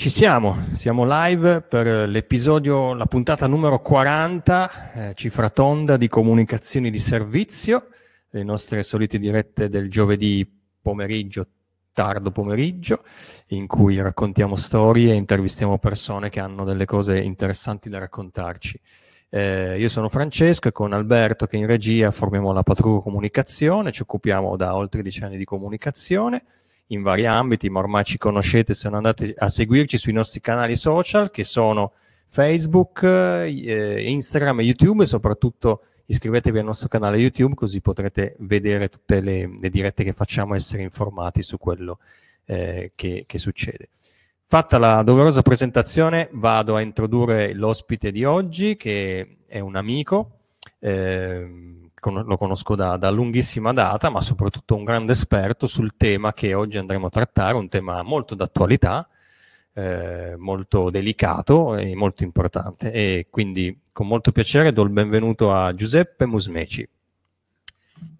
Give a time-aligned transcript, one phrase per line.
[0.00, 6.90] Ci siamo, siamo live per l'episodio, la puntata numero 40, eh, cifra tonda di comunicazioni
[6.90, 7.88] di servizio,
[8.30, 10.50] le nostre solite dirette del giovedì
[10.80, 11.46] pomeriggio,
[11.92, 13.04] tardo pomeriggio,
[13.48, 18.80] in cui raccontiamo storie e intervistiamo persone che hanno delle cose interessanti da raccontarci.
[19.28, 24.00] Eh, io sono Francesco e con Alberto che in regia formiamo la Patrulla Comunicazione, ci
[24.00, 26.44] occupiamo da oltre dieci anni di comunicazione
[26.90, 30.76] in vari ambiti, ma ormai ci conoscete se non andate a seguirci sui nostri canali
[30.76, 31.92] social che sono
[32.28, 38.88] Facebook, eh, Instagram e YouTube e soprattutto iscrivetevi al nostro canale YouTube così potrete vedere
[38.88, 41.98] tutte le, le dirette che facciamo e essere informati su quello
[42.44, 43.88] eh, che, che succede.
[44.42, 50.38] Fatta la doverosa presentazione, vado a introdurre l'ospite di oggi, che è un amico,
[50.80, 51.48] eh,
[52.02, 56.78] lo conosco da, da, lunghissima data, ma soprattutto un grande esperto sul tema che oggi
[56.78, 59.06] andremo a trattare, un tema molto d'attualità,
[59.74, 62.90] eh, molto delicato e molto importante.
[62.92, 66.88] E quindi con molto piacere do il benvenuto a Giuseppe Musmeci.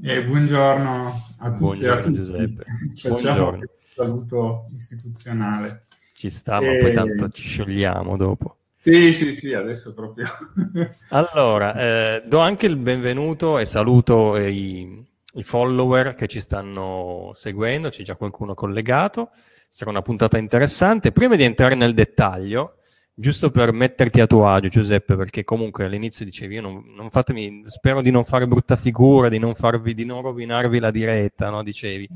[0.03, 1.61] Eh, buongiorno a tutti.
[1.61, 2.17] Buongiorno a tutti.
[2.17, 2.65] Giuseppe.
[2.95, 3.65] Facciamo buongiorno.
[3.95, 5.85] saluto istituzionale.
[6.15, 8.57] Ci sta, ma poi tanto ci sciogliamo dopo.
[8.83, 10.27] Sì, sì, sì, adesso proprio.
[11.11, 17.91] allora, eh, do anche il benvenuto e saluto i, i, follower che ci stanno seguendo,
[17.91, 19.33] c'è già qualcuno collegato,
[19.69, 21.13] sarà una puntata interessante.
[21.13, 22.77] Prima di entrare nel dettaglio,
[23.21, 27.63] giusto per metterti a tuo agio, Giuseppe, perché comunque all'inizio dicevi: io non, non fatemi,
[27.67, 31.63] spero di non fare brutta figura, di non, farvi, di non rovinarvi la diretta, no?
[31.63, 32.09] Dicevi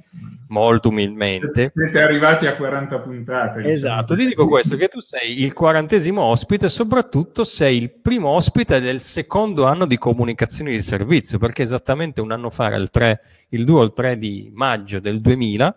[0.48, 1.66] molto umilmente.
[1.66, 3.58] Siete arrivati a 40 puntate.
[3.58, 3.74] Diciamo.
[3.74, 8.30] Esatto, ti dico questo: che tu sei il quarantesimo ospite, e soprattutto sei il primo
[8.30, 13.20] ospite del secondo anno di comunicazione di servizio, perché esattamente un anno fa, il, 3,
[13.50, 15.76] il 2 o il 3 di maggio del 2000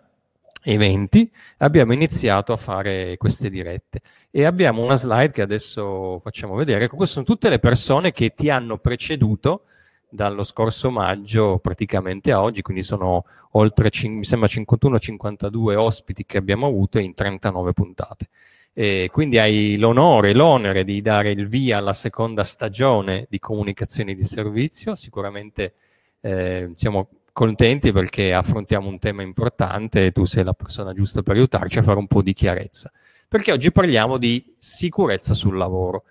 [0.62, 6.84] eventi abbiamo iniziato a fare queste dirette e abbiamo una slide che adesso facciamo vedere.
[6.84, 9.64] Ecco, queste sono tutte le persone che ti hanno preceduto
[10.10, 16.66] dallo scorso maggio praticamente a oggi, quindi sono oltre, mi sembra 51-52 ospiti che abbiamo
[16.66, 18.28] avuto in 39 puntate.
[18.72, 24.22] E quindi hai l'onore, l'onere di dare il via alla seconda stagione di comunicazioni di
[24.22, 24.94] servizio.
[24.94, 25.74] Sicuramente
[26.20, 31.36] eh, siamo contenti perché affrontiamo un tema importante e tu sei la persona giusta per
[31.36, 32.90] aiutarci a fare un po' di chiarezza.
[33.28, 36.02] Perché oggi parliamo di sicurezza sul lavoro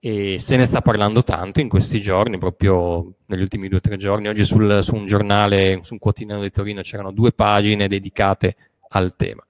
[0.00, 3.98] e se ne sta parlando tanto in questi giorni, proprio negli ultimi due o tre
[3.98, 4.28] giorni.
[4.28, 8.56] Oggi sul, su un giornale, su un quotidiano di Torino c'erano due pagine dedicate
[8.88, 9.46] al tema.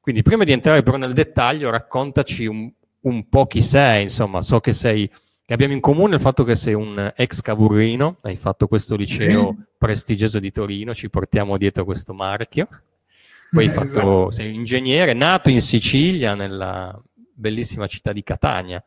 [0.00, 4.60] Quindi prima di entrare però nel dettaglio, raccontaci un, un po' chi sei, insomma, so
[4.60, 5.10] che sei
[5.48, 9.54] che abbiamo in comune il fatto che sei un ex cavurrino, hai fatto questo liceo
[9.54, 9.60] mm.
[9.78, 12.68] prestigioso di Torino, ci portiamo dietro questo marchio.
[13.50, 14.30] Poi hai fatto, esatto.
[14.30, 18.84] sei un ingegnere, nato in Sicilia, nella bellissima città di Catania.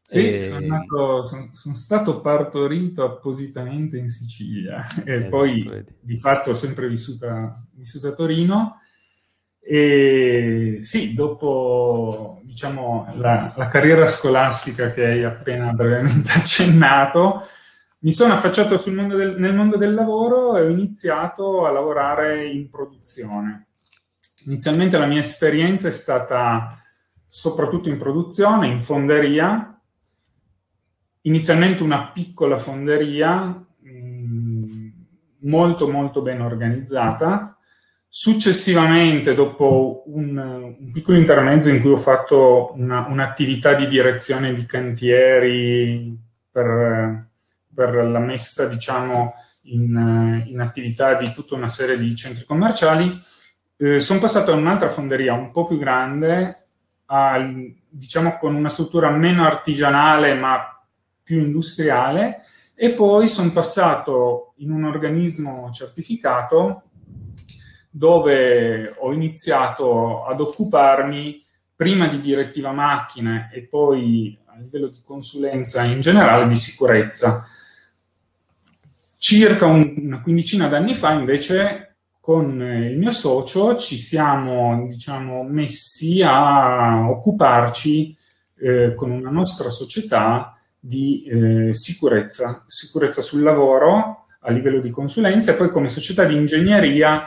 [0.00, 0.42] Sì, e...
[0.42, 5.92] sono, nato, sono, sono, stato partorito appositamente in Sicilia e esatto, poi vedi.
[5.98, 8.76] di fatto ho sempre vissuto a Torino
[9.68, 17.42] e sì, dopo diciamo, la, la, carriera scolastica che hai appena brevemente accennato,
[18.00, 22.70] mi sono affacciato mondo del, nel mondo del lavoro e ho iniziato a lavorare in
[22.70, 23.70] produzione.
[24.44, 26.80] Inizialmente la mia esperienza è stata
[27.26, 29.80] soprattutto in produzione, in fonderia,
[31.22, 34.88] inizialmente una piccola fonderia mh, mm,
[35.40, 37.55] molto molto ben organizzata
[38.18, 44.64] Successivamente, dopo un, un, piccolo intermezzo in cui ho fatto una, un'attività di direzione di
[44.64, 46.18] cantieri
[46.50, 47.28] per,
[47.74, 49.34] per la messa, diciamo,
[49.64, 53.14] in, in, attività di tutta una serie di centri commerciali,
[53.76, 56.68] eh, sono passato da un'altra fonderia un po' più grande,
[57.04, 57.52] a,
[57.86, 60.82] diciamo con una struttura meno artigianale ma
[61.22, 62.44] più industriale,
[62.74, 66.85] e poi sono passato in un organismo certificato
[67.96, 71.42] dove ho iniziato ad occuparmi
[71.74, 77.46] prima di direttiva macchine e poi a livello di consulenza in generale di sicurezza.
[79.16, 86.20] Circa un, una quindicina d'anni fa invece con il mio socio ci siamo diciamo, messi
[86.22, 88.14] a occuparci
[88.58, 95.52] eh, con una nostra società di eh, sicurezza, sicurezza sul lavoro a livello di consulenza
[95.52, 97.26] e poi come società di ingegneria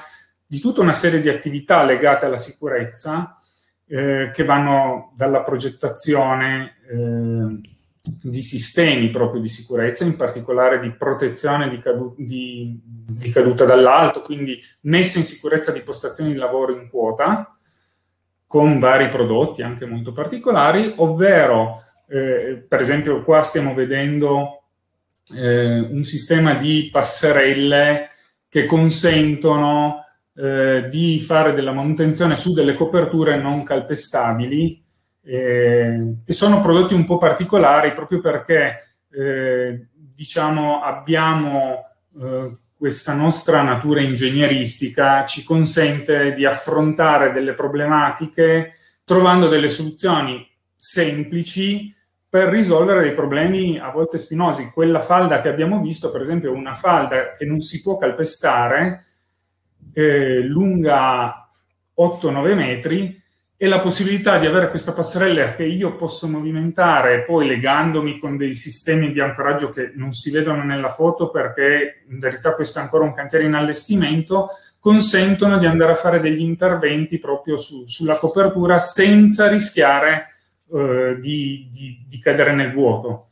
[0.52, 3.38] di tutta una serie di attività legate alla sicurezza
[3.86, 7.62] eh, che vanno dalla progettazione eh,
[8.24, 14.24] di sistemi proprio di sicurezza, in particolare di protezione di, cadu- di, di, caduta dall'alto,
[14.24, 17.56] quindi messa in sicurezza di postazioni di lavoro in quota,
[18.48, 24.64] con vari prodotti anche molto particolari, ovvero eh, per esempio qua stiamo vedendo
[25.32, 28.10] eh, un sistema di passerelle
[28.50, 30.06] che consentono
[30.40, 34.82] eh, di fare della manutenzione su delle coperture non calpestabili
[35.22, 41.84] eh, e sono prodotti un po' particolari proprio perché eh, diciamo abbiamo
[42.22, 51.94] eh, questa nostra natura ingegneristica ci consente di affrontare delle problematiche trovando delle soluzioni semplici
[52.30, 54.70] per risolvere dei problemi a volte spinosi.
[54.72, 59.08] Quella falda che abbiamo visto, per esempio, è una falda che non si può calpestare,
[60.00, 61.50] eh, lunga
[61.98, 63.22] 8-9 metri,
[63.62, 68.56] e la possibilità di avere questa passerella che io posso movimentare poi legandomi con dei
[68.56, 73.04] sistemi di ancoraggio che non si vedono nella foto perché in verità questo è ancora
[73.04, 74.48] un cantiere in allestimento,
[74.80, 80.28] consentono di andare a fare degli interventi proprio su, sulla copertura senza rischiare
[80.72, 83.28] eh, di, di, di, cadere nel vuoto.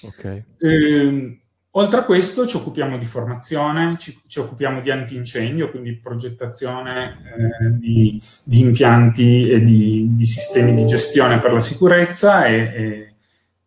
[0.00, 0.42] Okay.
[0.58, 1.40] Eh,
[1.72, 7.18] oltre a questo ci occupiamo di formazione, ci, ci occupiamo di antincendio, quindi progettazione
[7.62, 13.14] eh, di, di, impianti e di, di, sistemi di gestione per la sicurezza e,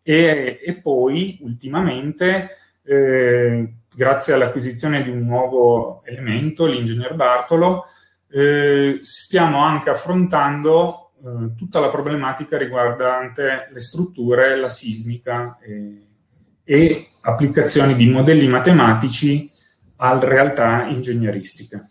[0.01, 2.49] e, e poi ultimamente
[2.83, 7.85] eh, grazie all'acquisizione di un nuovo elemento, l'ingegner Bartolo,
[8.29, 15.95] eh, stiamo anche affrontando eh, tutta la problematica riguardante le strutture, la sismica e,
[16.63, 19.49] e applicazioni di modelli matematici
[19.97, 21.89] a realtà ingegneristiche.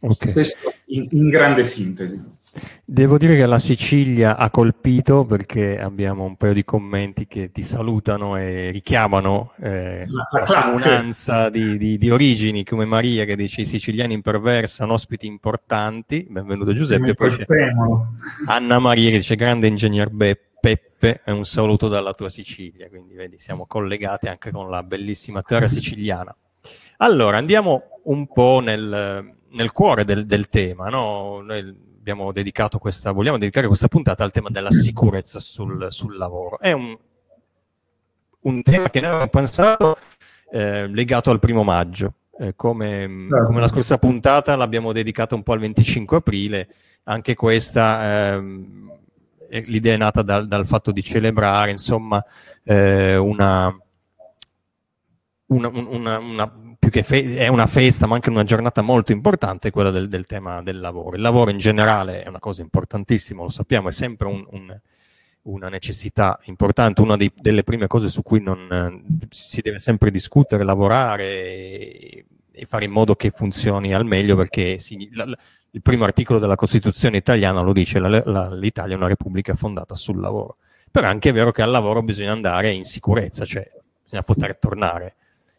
[0.00, 0.32] Okay.
[0.32, 2.38] Questo in, in grande sintesi.
[2.84, 7.62] Devo dire che la Sicilia ha colpito perché abbiamo un paio di commenti che ti
[7.62, 13.66] salutano e richiamano eh, la, comunanza di, di, di, origini come Maria che dice i
[13.66, 17.36] siciliani imperversano ospiti importanti, benvenuto Giuseppe, poi
[18.48, 20.48] Anna Maria che dice grande ingegner Beppe.
[20.60, 25.66] Peppe, un saluto dalla tua Sicilia, quindi vedi siamo collegati anche con la bellissima terra
[25.66, 26.34] siciliana.
[26.98, 31.40] Allora andiamo un po' nel, nel cuore del, del tema, no?
[31.40, 36.58] Noi, abbiamo dedicato questa, vogliamo dedicare questa puntata al tema della sicurezza sul, sul lavoro.
[36.58, 36.96] È un,
[38.40, 39.96] un, tema che noi abbiamo pensato
[40.50, 42.14] eh, legato al primo maggio.
[42.38, 43.46] Eh, come, certo.
[43.46, 46.68] come, la scorsa puntata l'abbiamo dedicata un po' al 25 aprile,
[47.04, 48.98] anche questa ehm,
[49.50, 52.24] l'idea è nata dal, dal, fatto di celebrare insomma
[52.62, 53.76] eh, una,
[55.46, 59.70] una, una, una più che fe- è una festa, ma anche una giornata molto importante,
[59.70, 61.16] quella del, del, tema del lavoro.
[61.16, 64.80] Il lavoro in generale è una cosa importantissima, lo sappiamo, è sempre un, un,
[65.42, 70.64] una necessità importante, una dei, delle prime cose su cui non, si deve sempre discutere,
[70.64, 72.24] lavorare
[72.60, 75.36] e, fare in modo che funzioni al meglio, perché si, la, la,
[75.70, 80.20] il primo articolo della Costituzione italiana lo dice, la, l'Italia è una repubblica fondata sul
[80.20, 80.56] lavoro.
[80.90, 83.70] Però è anche vero che al lavoro bisogna andare in sicurezza, cioè
[84.02, 85.14] bisogna poter tornare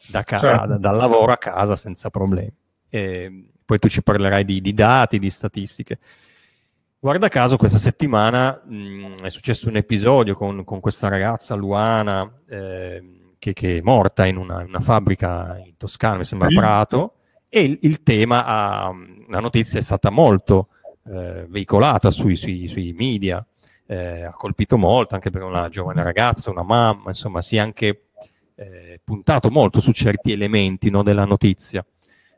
[0.09, 0.77] da ca- certo.
[0.77, 2.53] dal lavoro a casa senza problemi.
[2.89, 5.99] E poi tu ci parlerai di, di dati, di statistiche.
[6.99, 13.20] Guarda caso, questa settimana mh, è successo un episodio con, con questa ragazza Luana eh,
[13.41, 17.15] che, che, è morta in una, una, fabbrica in Toscana, mi sembra Prato,
[17.49, 18.93] e il, il tema, ha,
[19.29, 20.67] la notizia è stata molto
[21.07, 23.43] eh, veicolata sui, sui, sui media,
[23.87, 28.09] eh, ha colpito molto anche per una giovane ragazza, una mamma, insomma, si è anche
[28.53, 31.83] eh, puntato molto su certi elementi no, della notizia.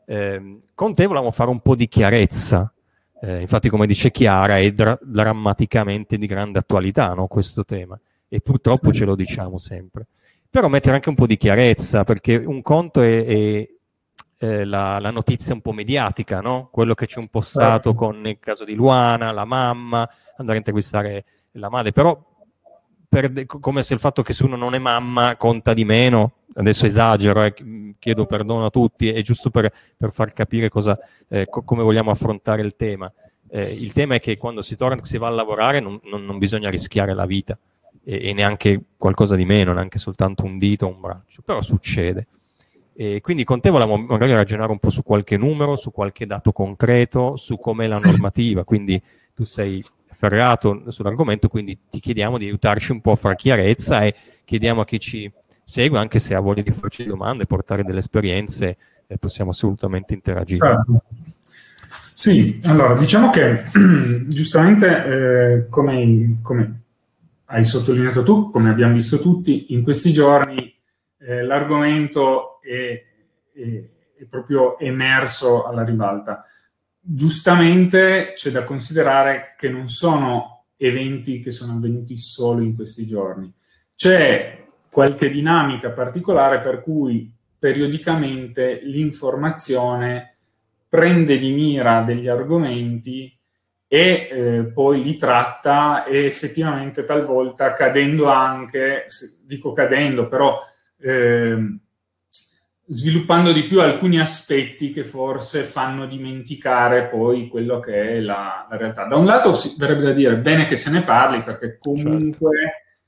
[0.06, 2.72] Eh, con te volevamo fare un po' di chiarezza,
[3.20, 8.40] eh, infatti come dice Chiara è dra- drammaticamente di grande attualità no, questo tema e
[8.40, 9.00] purtroppo sì.
[9.00, 10.06] ce lo diciamo sempre.
[10.54, 13.68] Però mettere anche un po' di chiarezza perché un conto è, è
[14.38, 16.68] eh, la, la, notizia un po' mediatica, no?
[16.70, 17.94] quello che c'è un po' stato certo.
[17.94, 22.16] con il caso di Luana, la mamma, andare a intervistare la madre, però
[23.08, 26.86] per, come se il fatto che se uno non è mamma conta di meno, adesso
[26.86, 30.96] esagero, eh, chiedo perdono a tutti, è giusto per, per far capire cosa,
[31.26, 33.12] eh, co- come vogliamo affrontare il tema.
[33.48, 36.38] Eh, il tema è che quando si torna, si va a lavorare, non, non, non
[36.38, 37.58] bisogna rischiare la vita
[38.04, 42.26] e, e, neanche qualcosa di meno, neanche soltanto un dito o un braccio, però succede.
[42.94, 46.52] E quindi con te volevamo magari ragionare un po' su qualche numero, su qualche dato
[46.52, 49.02] concreto, su com'è la normativa, quindi
[49.34, 49.82] tu sei
[50.12, 54.84] ferrato sull'argomento, quindi ti chiediamo di aiutarci un po' a fare chiarezza e chiediamo a
[54.84, 55.30] chi ci
[55.64, 60.66] segue, anche se ha voglia di farci domande, portare delle esperienze, eh, possiamo assolutamente interagire.
[60.66, 61.02] Certo.
[62.12, 63.64] Sì, allora diciamo che
[64.28, 66.82] giustamente eh, come, come,
[67.46, 70.72] hai sottolineato tu, come abbiamo visto tutti, in questi giorni
[71.18, 73.02] eh, l'argomento è,
[73.52, 73.84] è,
[74.16, 76.44] è proprio emerso alla ribalta
[77.06, 83.52] giustamente c'è da considerare che non sono eventi che sono avvenuti solo in questi giorni.
[83.94, 90.36] C'è qualche dinamica particolare per cui periodicamente l'informazione
[90.88, 93.33] prende di mira degli argomenti
[93.94, 99.04] e eh, poi li tratta e effettivamente talvolta cadendo anche,
[99.46, 100.58] dico cadendo, però
[100.98, 101.78] eh,
[102.88, 108.76] sviluppando di più alcuni aspetti che forse fanno dimenticare poi quello che è la, la
[108.76, 109.04] realtà.
[109.04, 112.58] Da un lato si, verrebbe da dire bene che se ne parli perché comunque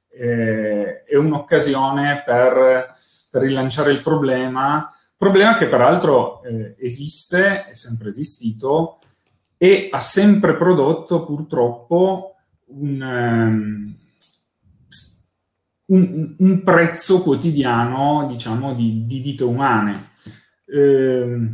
[0.08, 0.24] certo.
[0.24, 2.94] eh, è un'occasione per,
[3.28, 9.00] per, rilanciare il problema, problema che peraltro eh, esiste, è sempre esistito
[9.56, 12.34] e ha sempre prodotto purtroppo
[12.66, 13.00] un...
[13.00, 13.94] Um,
[15.86, 20.10] un, un prezzo quotidiano, diciamo, di, di vite umane.
[20.66, 21.48] Eh,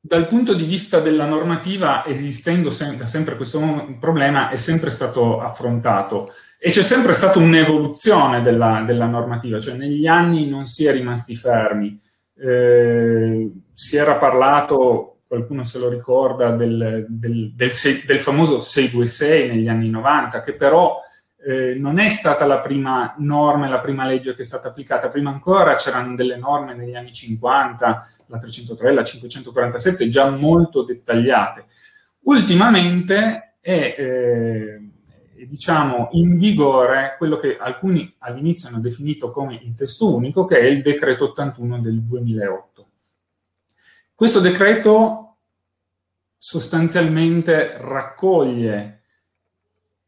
[0.00, 5.40] dal punto di vista della normativa, esistendo sem- da sempre questo problema, è sempre stato
[5.40, 10.92] affrontato e c'è sempre stata un'evoluzione della, della, normativa, cioè negli anni non si è
[10.92, 12.00] rimasti fermi.
[12.36, 17.70] Eh, si era parlato, qualcuno se lo ricorda, del, del, del,
[18.04, 21.00] del famoso 626 negli anni 90, che però
[21.46, 25.30] eh, non è stata la prima norma la prima legge che è stata applicata, prima
[25.30, 31.66] ancora c'erano delle norme negli anni 50, la 303, la 547, già molto dettagliate.
[32.22, 34.90] Ultimamente è, eh,
[35.46, 40.64] diciamo, in vigore quello che alcuni all'inizio hanno definito come il testo unico, che è
[40.64, 42.69] il decreto 81 del 2008.
[44.20, 45.36] Questo decreto
[46.36, 49.04] sostanzialmente raccoglie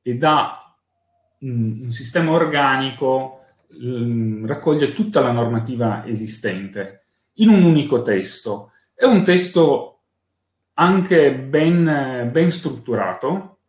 [0.03, 0.77] e dà
[1.39, 7.05] un, sistema organico mh, raccoglie tutta la normativa esistente
[7.37, 8.73] in un unico testo.
[8.93, 10.01] È un testo
[10.75, 13.61] anche ben, ben strutturato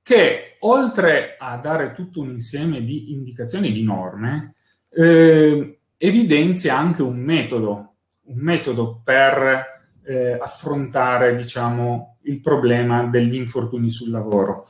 [0.00, 4.54] che oltre a dare tutto un insieme di indicazioni di norme,
[4.88, 9.72] eh, evidenzia anche un metodo, un metodo per
[10.04, 14.66] eh, affrontare, diciamo, il problema degli infortuni sul lavoro.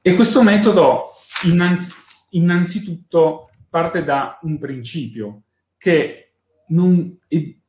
[0.00, 1.10] E questo metodo
[1.44, 1.92] innanzi,
[2.30, 5.42] innanzitutto parte da un principio
[5.76, 6.32] che
[6.68, 7.18] non,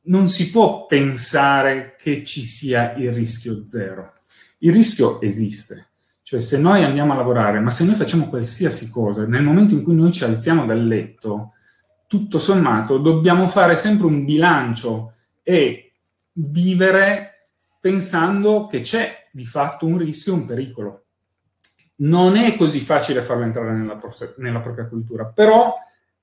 [0.03, 4.13] non si può pensare che ci sia il rischio zero.
[4.59, 5.89] Il rischio esiste.
[6.23, 9.83] Cioè, se noi andiamo a lavorare, ma se noi facciamo qualsiasi cosa, nel momento in
[9.83, 11.53] cui noi ci alziamo dal letto,
[12.07, 15.86] tutto sommato, dobbiamo fare sempre un bilancio e
[16.39, 21.01] vivere pensando che c'è di fatto un rischio, un pericolo
[21.97, 23.99] non è così facile farlo entrare nella,
[24.37, 25.73] nella propria cultura, però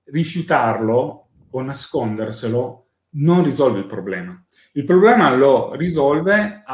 [0.05, 4.41] rifiutarlo o nasconderselo non risolve il problema.
[4.73, 6.65] Il problema lo, risolve,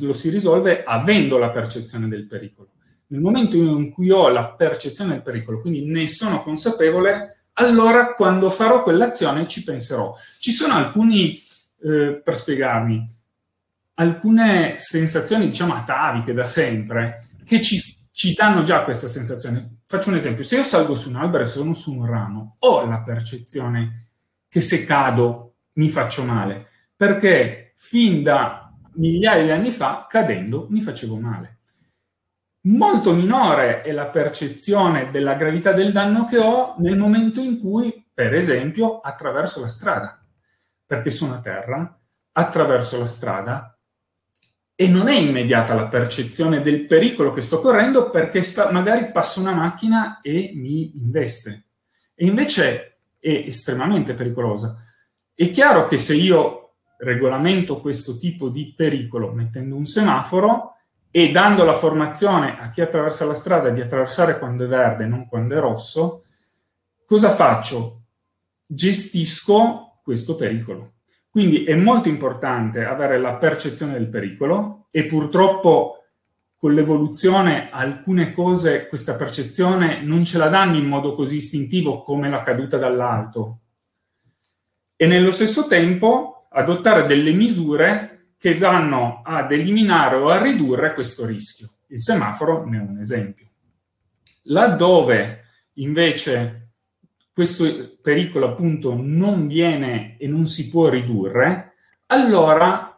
[0.00, 2.70] lo si risolve avendo la percezione del pericolo.
[3.08, 8.50] Nel momento in cui ho la percezione del pericolo, quindi ne sono consapevole, allora quando
[8.50, 10.14] farò quell'azione ci penserò.
[10.38, 11.40] Ci sono alcuni,
[11.82, 13.18] eh, per spiegarmi,
[13.94, 19.78] alcune sensazioni, diciamo, ataviche da sempre, che ci ci danno già questa sensazione.
[19.86, 22.84] Faccio un esempio, se io salgo su un albero e sono su un ramo, ho
[22.84, 24.08] la percezione
[24.46, 30.82] che se cado mi faccio male, perché fin da migliaia di anni fa, cadendo, mi
[30.82, 31.60] facevo male.
[32.64, 38.04] Molto minore è la percezione della gravità del danno che ho nel momento in cui,
[38.12, 40.19] per esempio, attraverso la strada,
[40.90, 42.00] perché sono a terra,
[42.32, 43.78] attraverso la strada
[44.74, 49.38] e non è immediata la percezione del pericolo che sto correndo perché sta, magari passa
[49.38, 51.66] una macchina e mi investe.
[52.12, 54.82] E invece è estremamente pericolosa.
[55.32, 60.74] È chiaro che se io regolamento questo tipo di pericolo mettendo un semaforo
[61.12, 65.28] e dando la formazione a chi attraversa la strada di attraversare quando è verde non
[65.28, 66.24] quando è rosso,
[67.04, 68.06] cosa faccio?
[68.66, 70.94] Gestisco questo pericolo.
[71.28, 76.00] Quindi è molto importante avere la percezione del pericolo e purtroppo
[76.56, 82.28] con l'evoluzione alcune cose questa percezione non ce la danno in modo così istintivo come
[82.28, 83.60] la caduta dall'alto.
[84.96, 91.24] E nello stesso tempo adottare delle misure che vanno ad eliminare o a ridurre questo
[91.24, 91.68] rischio.
[91.86, 93.48] Il semaforo ne è un esempio.
[94.44, 96.59] Laddove invece
[97.32, 101.74] questo pericolo appunto non viene e non si può ridurre,
[102.06, 102.90] allora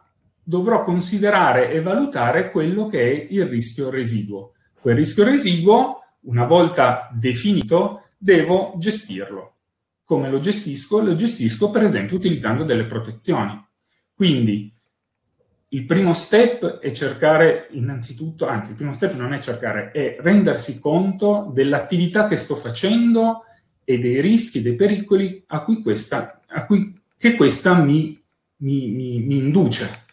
[0.43, 4.53] dovrò considerare e valutare quello che è il rischio residuo.
[4.79, 9.55] Quel rischio residuo, una volta definito, devo gestirlo.
[10.03, 11.01] Come lo gestisco?
[11.01, 13.65] Lo gestisco per esempio utilizzando delle protezioni.
[14.13, 14.73] Quindi
[15.69, 20.79] il primo step è cercare innanzitutto, anzi il primo step non è cercare, è rendersi
[20.79, 23.45] conto dell'attività che sto facendo
[23.83, 28.21] e dei rischi, dei pericoli a cui questa, a cui, che questa mi,
[28.57, 30.05] mi, mi, mi induce.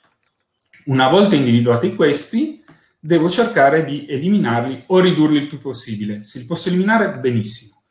[0.87, 2.63] Una volta individuati questi,
[2.99, 6.23] devo cercare di eliminarli o ridurli il più possibile.
[6.23, 7.83] Se li posso eliminare, benissimo.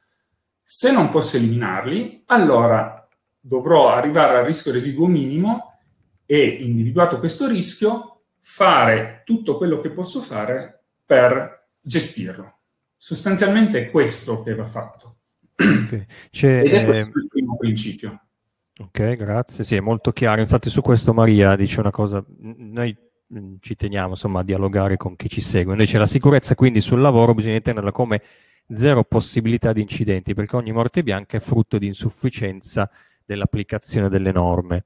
[0.64, 3.08] Se non posso eliminarli, allora
[3.40, 5.80] dovrò arrivare al rischio residuo minimo
[6.26, 12.58] e individuato questo rischio, fare tutto quello che posso fare per gestirlo.
[12.96, 15.19] Sostanzialmente è questo che va fatto.
[15.60, 16.06] Okay.
[16.32, 18.22] Ed è questo il primo principio.
[18.80, 19.66] Ok, grazie.
[19.66, 20.40] Sì, è molto chiaro.
[20.40, 22.96] Infatti su questo Maria dice una cosa, noi
[23.34, 25.76] mm, ci teniamo insomma a dialogare con chi ci segue.
[25.76, 28.22] Noi c'è la sicurezza, quindi sul lavoro bisogna intenderla come
[28.70, 32.90] zero possibilità di incidenti, perché ogni morte bianca è frutto di insufficienza
[33.26, 34.86] dell'applicazione delle norme.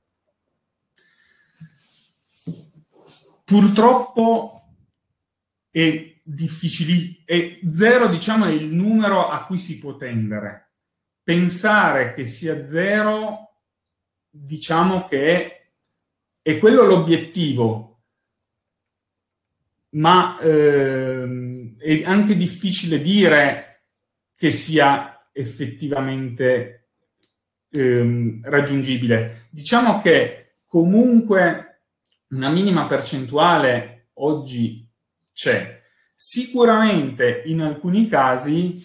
[3.44, 4.70] Purtroppo
[5.70, 10.72] è difficilissimo, è zero diciamo è il numero a cui si può tendere.
[11.22, 13.60] Pensare che sia zero,
[14.30, 15.72] diciamo che
[16.42, 18.02] è, quello l'obiettivo,
[19.92, 23.84] ma eh, è anche difficile dire
[24.36, 26.90] che sia effettivamente
[27.70, 29.48] eh, raggiungibile.
[29.50, 31.74] Diciamo che comunque
[32.30, 34.90] una minima percentuale oggi
[35.32, 35.73] c'è.
[36.26, 38.82] Sicuramente in alcuni casi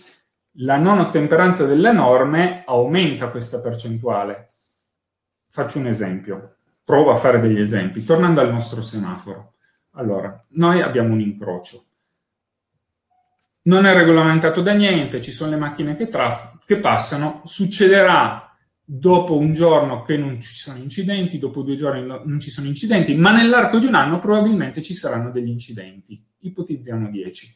[0.54, 4.54] la non ottemperanza delle norme aumenta questa percentuale.
[5.48, 8.02] Faccio un esempio, provo a fare degli esempi.
[8.02, 9.54] Tornando al nostro semaforo.
[9.92, 11.84] Allora, noi abbiamo un incrocio.
[13.62, 18.47] Non è regolamentato da niente, ci sono le macchine che, traf- che passano, succederà
[18.90, 23.14] dopo un giorno che non ci sono incidenti, dopo due giorni non ci sono incidenti,
[23.14, 26.18] ma nell'arco di un anno probabilmente ci saranno degli incidenti.
[26.38, 27.54] Ipotizziamo 10.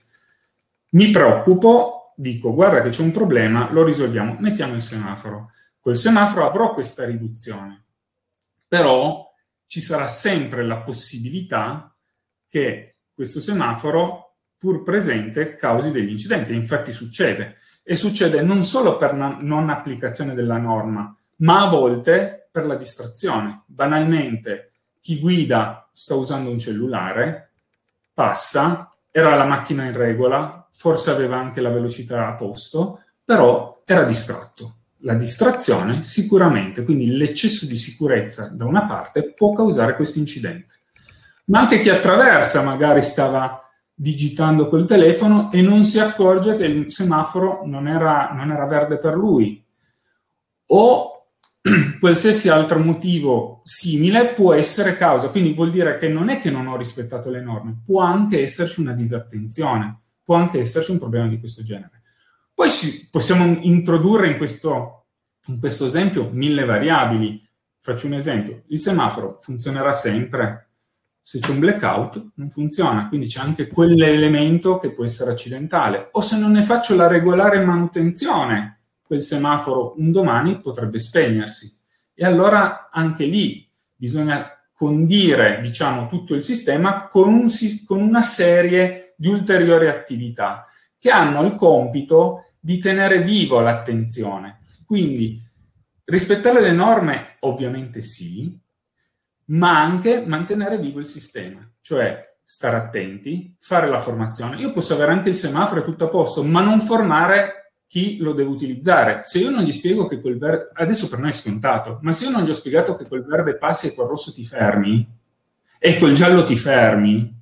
[0.90, 5.52] Mi preoccupo, dico guarda che c'è un problema, lo risolviamo, mettiamo il semaforo.
[5.80, 7.82] Col semaforo avrò questa riduzione,
[8.68, 9.32] però
[9.66, 11.96] ci sarà sempre la possibilità
[12.46, 16.54] che questo semaforo, pur presente, causi degli incidenti.
[16.54, 17.56] Infatti succede.
[17.82, 23.62] E succede non solo per non applicazione della norma, ma a volte per la distrazione.
[23.66, 27.50] Banalmente, chi guida sta usando un cellulare,
[28.12, 34.04] passa, era la macchina in regola, forse aveva anche la velocità a posto, però era
[34.04, 34.76] distratto.
[35.04, 40.74] La distrazione sicuramente, quindi l'eccesso di sicurezza da una parte può causare questo incidente.
[41.46, 43.60] Ma anche chi attraversa magari stava
[43.94, 48.98] digitando col telefono e non si accorge che il semaforo non era, non era verde
[48.98, 49.62] per lui.
[50.66, 51.11] O
[52.00, 56.66] qualsiasi altro motivo simile può essere causa, quindi vuol dire che non è che non
[56.66, 61.38] ho rispettato le norme, può anche esserci una disattenzione, può anche esserci un problema di
[61.38, 62.02] questo genere.
[62.52, 65.06] Poi ci, possiamo introdurre in questo,
[65.46, 67.40] in questo esempio mille variabili.
[67.80, 70.70] Faccio un esempio, il semaforo funzionerà sempre,
[71.20, 76.08] se c'è un blackout non funziona, quindi c'è anche quell'elemento che può essere accidentale.
[76.12, 78.81] O se non ne faccio la regolare manutenzione,
[79.12, 81.78] quel semaforo un domani potrebbe spegnersi.
[82.14, 87.50] E allora anche lì bisogna condire, diciamo, tutto il sistema con, un,
[87.86, 90.64] con una serie di ulteriori attività
[90.98, 94.60] che hanno il compito di tenere vivo l'attenzione.
[94.86, 95.38] Quindi
[96.04, 98.58] rispettare le norme ovviamente sì,
[99.46, 104.56] ma anche mantenere vivo il sistema, cioè stare attenti, fare la formazione.
[104.56, 107.61] Io posso avere anche il semaforo tutto a posto, ma non formare
[107.92, 109.18] chi lo deve utilizzare.
[109.22, 112.24] Se io non gli spiego che quel verde, adesso per noi è scontato, ma se
[112.24, 115.06] io non gli ho spiegato che quel verde passi e quel rosso ti fermi,
[115.78, 117.40] e quel giallo ti fermi,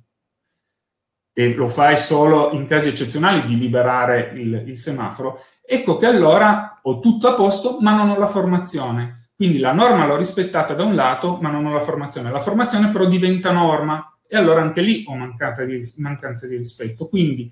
[1.31, 6.81] e lo fai solo in casi eccezionali di liberare il, il semaforo, ecco che allora
[6.81, 9.29] ho tutto a posto, ma non ho la formazione.
[9.33, 12.29] Quindi la norma l'ho rispettata da un lato, ma non ho la formazione.
[12.29, 17.07] La formazione però diventa norma e allora anche lì ho mancanza di, mancanza di rispetto.
[17.07, 17.49] Quindi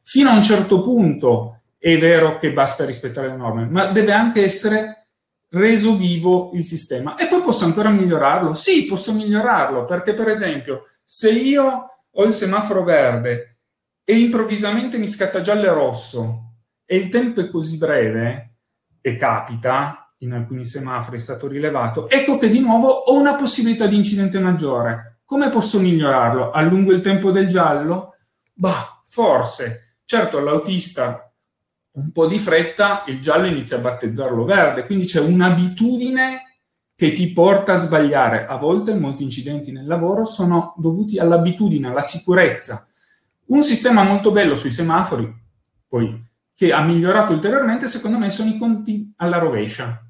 [0.00, 4.42] fino a un certo punto è vero che basta rispettare le norme, ma deve anche
[4.42, 5.06] essere
[5.50, 7.16] reso vivo il sistema.
[7.16, 8.54] E poi posso ancora migliorarlo?
[8.54, 13.58] Sì, posso migliorarlo, perché per esempio, se io ho il semaforo verde
[14.04, 16.42] e improvvisamente mi scatta giallo e rosso
[16.84, 18.56] e il tempo è così breve,
[19.00, 23.86] e capita, in alcuni semafori è stato rilevato, ecco che di nuovo ho una possibilità
[23.86, 25.20] di incidente maggiore.
[25.24, 26.50] Come posso migliorarlo?
[26.50, 28.16] Allungo il tempo del giallo?
[28.52, 29.98] Bah, forse.
[30.04, 31.27] Certo, l'autista
[31.98, 36.42] un po' di fretta, il giallo inizia a battezzarlo verde, quindi c'è un'abitudine
[36.94, 38.46] che ti porta a sbagliare.
[38.46, 42.86] A volte molti incidenti nel lavoro sono dovuti all'abitudine, alla sicurezza.
[43.46, 45.32] Un sistema molto bello sui semafori,
[45.88, 50.02] poi, che ha migliorato ulteriormente, secondo me, sono i conti alla rovescia.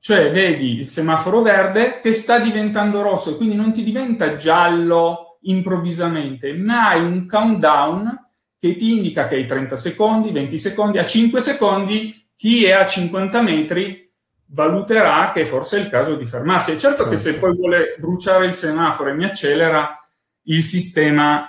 [0.00, 6.52] Cioè, vedi il semaforo verde che sta diventando rosso quindi non ti diventa giallo improvvisamente,
[6.54, 8.27] ma hai un countdown
[8.58, 12.86] che ti indica che hai 30 secondi, 20 secondi, a 5 secondi chi è a
[12.86, 14.12] 50 metri
[14.50, 16.72] valuterà che forse è il caso di fermarsi.
[16.72, 17.10] È certo, certo.
[17.10, 20.08] che se poi vuole bruciare il semaforo e mi accelera,
[20.44, 21.48] il sistema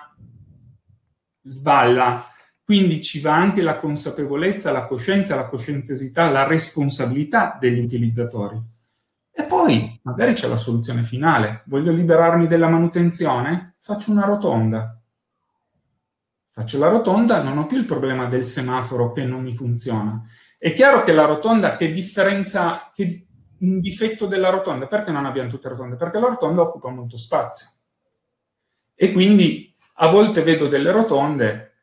[1.42, 2.26] sballa.
[2.64, 8.62] Quindi ci va anche la consapevolezza, la coscienza, la coscienziosità, la responsabilità degli utilizzatori.
[9.32, 11.64] E poi magari c'è la soluzione finale.
[11.66, 13.76] Voglio liberarmi della manutenzione?
[13.80, 14.99] Faccio una rotonda.
[16.60, 20.22] Faccio la rotonda, non ho più il problema del semaforo che non mi funziona.
[20.58, 23.28] È chiaro che la rotonda, che differenza, che
[23.60, 25.96] un difetto della rotonda, perché non abbiamo tutte rotonde?
[25.96, 27.70] Perché la rotonda occupa molto spazio.
[28.94, 31.76] E quindi a volte vedo delle rotonde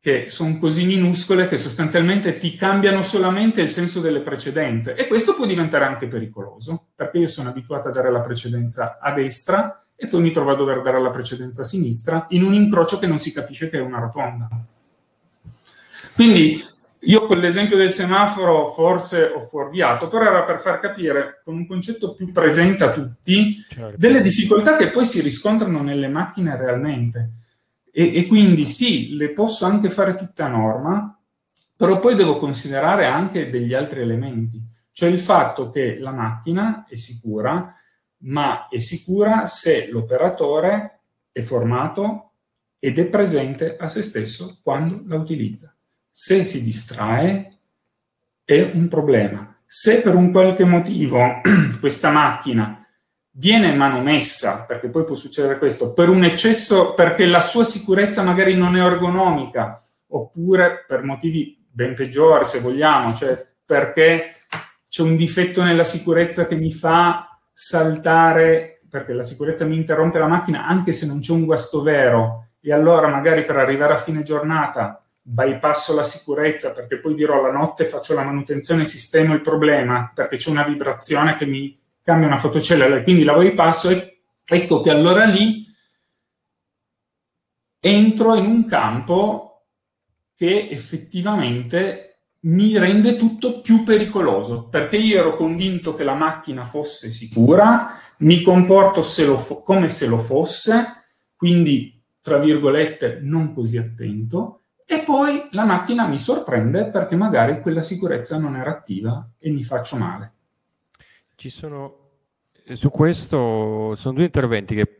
[0.00, 4.96] che sono così minuscole che sostanzialmente ti cambiano solamente il senso delle precedenze.
[4.96, 9.12] E questo può diventare anche pericoloso, perché io sono abituato a dare la precedenza a
[9.12, 12.98] destra e poi mi trovo a dover dare la precedenza a sinistra in un incrocio
[12.98, 14.48] che non si capisce che è una rotonda.
[16.14, 16.62] Quindi
[17.00, 21.66] io con l'esempio del semaforo forse ho fuorviato, però era per far capire con un
[21.66, 23.96] concetto più presente a tutti certo.
[23.96, 27.30] delle difficoltà che poi si riscontrano nelle macchine realmente.
[27.92, 31.18] E, e, quindi sì, le posso anche fare tutte a norma,
[31.76, 34.60] però poi devo considerare anche degli altri elementi,
[34.92, 37.74] cioè il fatto che la macchina è sicura,
[38.18, 41.00] ma è sicura se l'operatore
[41.32, 42.30] è formato
[42.78, 45.74] ed è presente a se stesso quando la utilizza.
[46.10, 47.58] Se si distrae
[48.44, 49.58] è un problema.
[49.66, 51.40] Se per un qualche motivo
[51.80, 52.86] questa macchina
[53.32, 58.54] viene manomessa, perché poi può succedere questo, per un eccesso, perché la sua sicurezza magari
[58.54, 64.36] non è ergonomica, oppure per motivi ben peggiori, se vogliamo, cioè perché
[64.88, 70.26] c'è un difetto nella sicurezza che mi fa saltare, perché la sicurezza mi interrompe la
[70.26, 74.22] macchina anche se non c'è un guasto vero, e allora magari per arrivare a fine
[74.22, 80.12] giornata bypasso la sicurezza perché poi dirò la notte faccio la manutenzione sistemo il problema
[80.14, 84.80] perché c'è una vibrazione che mi cambia una fotocella e quindi la bypasso e ecco
[84.82, 85.66] che allora lì
[87.80, 89.64] entro in un campo
[90.36, 92.05] che effettivamente
[92.46, 98.42] mi rende tutto più pericoloso perché io ero convinto che la macchina fosse sicura, mi
[98.42, 101.04] comporto se fo- come se lo fosse,
[101.36, 107.82] quindi tra virgolette non così attento e poi la macchina mi sorprende perché magari quella
[107.82, 110.32] sicurezza non era attiva e mi faccio male.
[111.34, 112.04] Ci sono
[112.72, 114.98] su questo sono due interventi che,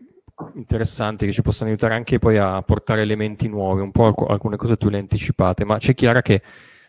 [0.55, 4.77] interessanti che ci possono aiutare anche poi a portare elementi nuovi, un po' alcune cose
[4.77, 6.43] tu le anticipate, ma c'è Chiara che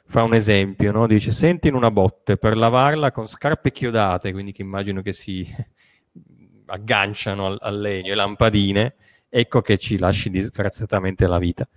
[0.10, 1.06] fa un esempio, no?
[1.06, 5.46] dice senti in una botte per lavarla con scarpe chiodate, quindi che immagino che si
[6.68, 8.96] agganciano al, al legno e lampadine,
[9.30, 11.68] ecco che ci lasci disgraziatamente la vita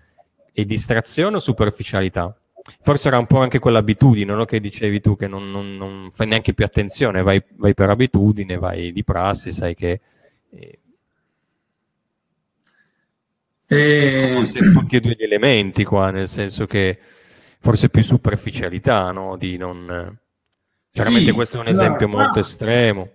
[0.52, 2.34] e distrazione o superficialità?
[2.82, 4.44] Forse era un po' anche quell'abitudine no?
[4.44, 8.58] che dicevi tu, che non, non, non fai neanche più attenzione, vai, vai, per abitudine,
[8.58, 10.00] vai di prassi, sai che...
[10.50, 10.78] Eh,
[13.66, 14.30] e...
[14.34, 16.98] Forse tutti e due gli elementi qua, nel senso che
[17.60, 19.36] forse più superficialità, no?
[19.36, 20.18] Di non...
[20.90, 23.10] Chiaramente sì, questo è un esempio allora, molto estremo.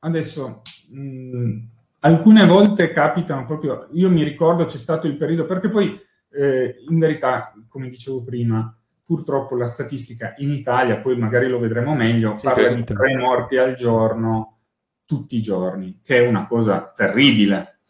[0.00, 1.58] Adesso, mh,
[2.00, 5.96] alcune volte capitano proprio, io mi ricordo c'è stato il periodo, perché poi
[6.32, 11.94] eh, in verità, come dicevo prima, purtroppo la statistica in Italia, poi magari lo vedremo
[11.94, 14.58] meglio, sì, parla di tre morti al giorno
[15.04, 17.80] tutti i giorni, che è una cosa terribile.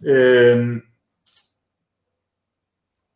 [0.00, 0.82] Eh,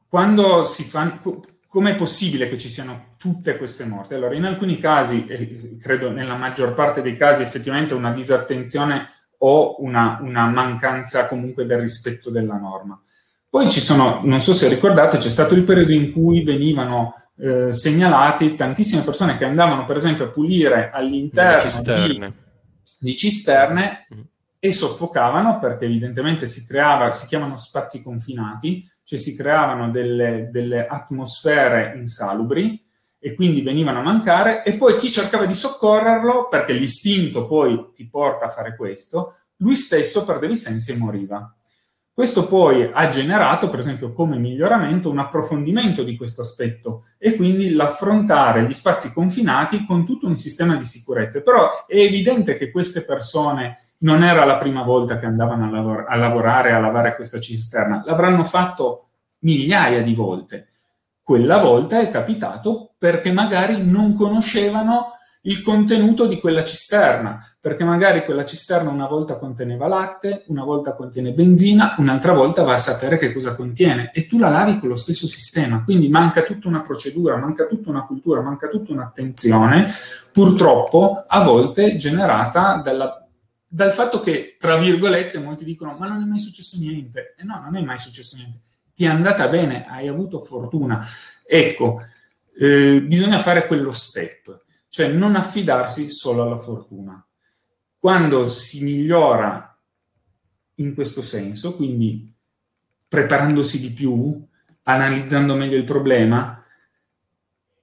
[0.08, 1.20] quando si fa,
[1.68, 4.14] com'è possibile che ci siano tutte queste morti?
[4.14, 9.76] Allora, in alcuni casi, e credo nella maggior parte dei casi, effettivamente una disattenzione o
[9.83, 13.00] una, una mancanza comunque del rispetto della norma.
[13.50, 17.72] Poi ci sono, non so se ricordate, c'è stato il periodo in cui venivano eh,
[17.72, 22.28] segnalati tantissime persone che andavano per esempio a pulire all'interno cisterne.
[22.28, 22.37] Di,
[22.98, 24.20] di, cisterne mm.
[24.61, 30.87] E soffocavano perché evidentemente si creava, si chiamano spazi confinati, cioè si creavano delle, delle
[30.87, 32.85] atmosfere insalubri
[33.21, 38.09] e quindi venivano a mancare e poi chi cercava di soccorrerlo, perché l'istinto poi ti
[38.09, 41.53] porta a fare questo, lui stesso perdeva i sensi e moriva.
[42.18, 47.71] Questo poi ha generato, per esempio, come miglioramento un approfondimento di questo aspetto e quindi
[47.71, 51.42] l'affrontare gli spazi confinati con tutto un sistema di sicurezza.
[51.42, 56.04] Però è evidente che queste persone non era la prima volta che andavano a, lavor-
[56.08, 59.08] a lavorare, a lavare questa cisterna, l'avranno fatto
[59.40, 60.68] migliaia di volte.
[61.22, 68.24] Quella volta è capitato perché magari non conoscevano il contenuto di quella cisterna, perché magari
[68.24, 73.18] quella cisterna una volta conteneva latte, una volta contiene benzina, un'altra volta va a sapere
[73.18, 74.11] che cosa contiene.
[74.12, 77.90] E tu la lavi con lo stesso sistema, quindi manca tutta una procedura, manca tutta
[77.90, 79.88] una cultura, manca tutta un'attenzione,
[80.32, 83.27] purtroppo a volte generata dalla,
[83.68, 87.61] dal fatto che, tra virgolette, molti dicono ma non è mai successo niente, e no,
[87.61, 88.61] non è mai successo niente,
[88.94, 91.04] ti è andata bene, hai avuto fortuna.
[91.46, 92.00] Ecco,
[92.59, 97.24] eh, bisogna fare quello step cioè non affidarsi solo alla fortuna.
[97.98, 99.78] Quando si migliora
[100.76, 102.33] in questo senso, quindi
[103.07, 104.44] preparandosi di più,
[104.83, 106.64] analizzando meglio il problema,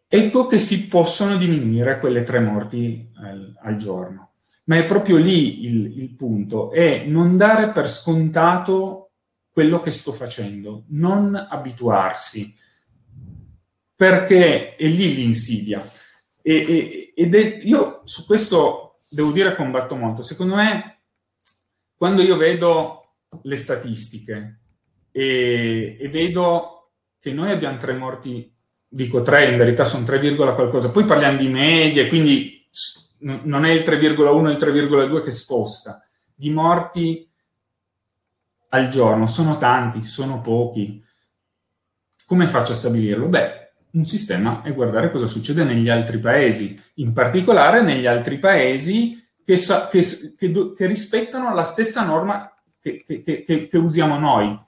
[0.08, 4.32] ecco che si possono diminuire quelle tre morti al, al giorno.
[4.66, 9.12] Ma è proprio lì il, il punto, è non dare per scontato
[9.52, 12.54] quello che sto facendo, non abituarsi,
[13.96, 15.88] perché è lì l'insidia.
[16.42, 20.22] E, e, ed è, io su questo devo dire combatto molto.
[20.22, 21.04] Secondo me,
[21.96, 24.60] quando io vedo le statistiche
[25.12, 28.54] e, e vedo che noi abbiamo tre morti,
[28.88, 32.68] dico tre, in verità sono 3, qualcosa, poi parliamo di medie, quindi
[33.20, 37.30] non è il 3,1 e il 3,2 che sposta, di morti
[38.70, 41.04] al giorno, sono tanti, sono pochi.
[42.26, 43.28] Come faccio a stabilirlo?
[43.28, 49.24] Beh, un sistema e guardare cosa succede negli altri paesi, in particolare negli altri paesi
[49.44, 50.04] che, sa, che,
[50.38, 52.52] che, che rispettano la stessa norma
[52.82, 54.60] che, usiamo noi,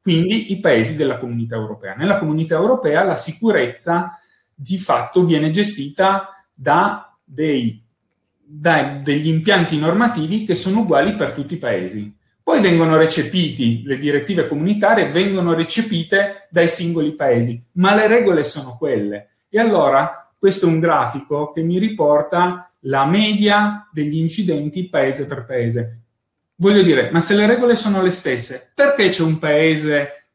[0.00, 1.94] quindi i paesi della comunità europea.
[1.94, 4.18] Nella comunità europea la sicurezza
[4.54, 7.85] di fatto viene gestita da, dei,
[8.48, 12.14] da degli impianti normativi che sono uguali per tutti i paesi.
[12.42, 18.76] Poi vengono recepiti, le direttive comunitarie vengono recepite dai singoli paesi, ma le regole sono
[18.78, 19.30] quelle.
[19.48, 25.44] E allora questo è un grafico che mi riporta la media degli incidenti paese per
[25.44, 26.00] paese.
[26.54, 30.28] Voglio dire, ma se le regole sono le stesse, perché c'è un paese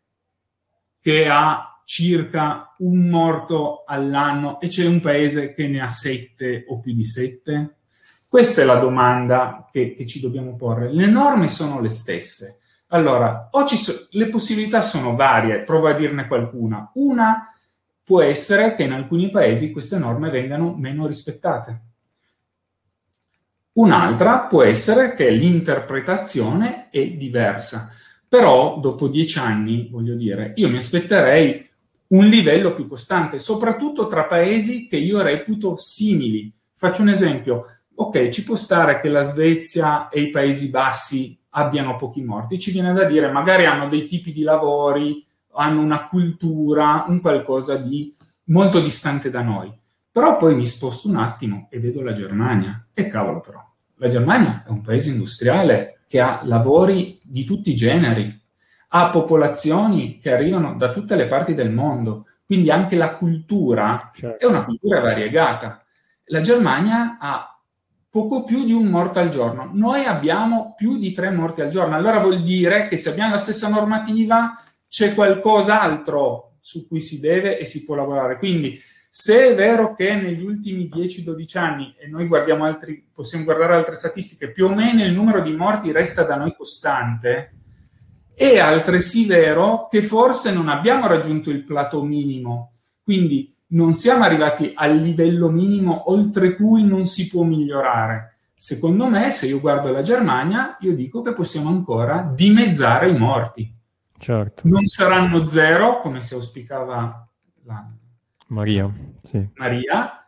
[0.99, 6.79] che ha circa un morto all'anno e c'è un paese che ne ha sette o
[6.79, 7.75] più di sette?
[8.31, 10.89] Questa è la domanda che, che ci dobbiamo porre.
[10.89, 12.59] Le norme sono le stesse.
[12.87, 16.91] Allora, so- le possibilità sono varie, provo a dirne qualcuna.
[16.93, 17.53] Una
[18.01, 21.81] può essere che in alcuni paesi queste norme vengano meno rispettate.
[23.73, 27.91] Un'altra può essere che l'interpretazione è diversa.
[28.29, 31.69] Però dopo dieci anni, voglio dire, io mi aspetterei
[32.07, 36.49] un livello più costante, soprattutto tra paesi che io reputo simili.
[36.73, 41.95] Faccio un esempio, ok, ci può stare che la Svezia e i Paesi Bassi abbiano
[41.95, 47.05] pochi morti, ci viene da dire magari hanno dei tipi di lavori, hanno una cultura,
[47.07, 48.13] un qualcosa di
[48.45, 49.71] molto distante da noi.
[50.11, 52.85] Però poi mi sposto un attimo e vedo la Germania.
[52.93, 53.63] E cavolo però,
[53.95, 58.39] la Germania è un paese industriale che ha lavori di tutti i generi,
[58.89, 64.45] ha popolazioni che arrivano da tutte le parti del mondo, quindi anche la cultura certo.
[64.45, 65.85] è una cultura variegata.
[66.25, 67.50] La Germania ha
[68.11, 69.71] poco più di un morto al giorno.
[69.73, 71.95] Noi abbiamo più di tre morti al giorno.
[71.95, 77.57] Allora vuol dire che se abbiamo la stessa normativa c'è qualcos'altro su cui si deve
[77.57, 78.37] e si può lavorare.
[78.37, 78.77] Quindi
[79.09, 83.95] se è vero che negli ultimi 10-12 anni, e noi guardiamo altri, possiamo guardare altre
[83.95, 87.55] statistiche, più o meno il numero di morti resta da noi costante,
[88.33, 92.73] è altresì vero che forse non abbiamo raggiunto il plateau minimo.
[93.01, 98.35] Quindi non siamo arrivati al livello minimo oltre cui non si può migliorare.
[98.55, 103.73] Secondo me, se io guardo la Germania, io dico che possiamo ancora dimezzare i morti.
[104.17, 104.61] Certo.
[104.67, 107.27] Non saranno zero, come si auspicava
[107.63, 107.89] la
[108.47, 109.47] Maria, sì.
[109.55, 110.21] Maria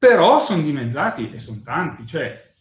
[0.00, 2.06] però sono dimezzati e sono tanti.
[2.06, 2.52] Cioè,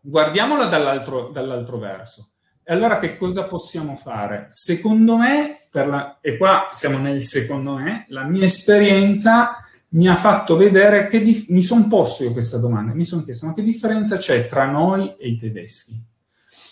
[0.00, 2.32] guardiamola dall'altro, dall'altro verso.
[2.64, 4.46] E allora che cosa possiamo fare?
[4.48, 9.56] Secondo me, la, e qua siamo nel secondo me, la mia esperienza
[9.90, 13.46] mi ha fatto vedere che dif- mi sono posto io questa domanda, mi sono chiesto
[13.46, 16.00] ma che differenza c'è tra noi e i tedeschi?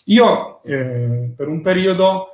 [0.06, 2.28] Io eh, per un periodo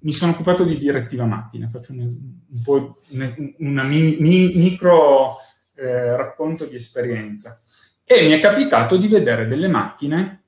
[0.00, 5.36] mi sono occupato di direttiva macchina, faccio un, un po' un una mi, mi, micro
[5.74, 7.60] eh, racconto di esperienza
[8.04, 10.44] e mi è capitato di vedere delle macchine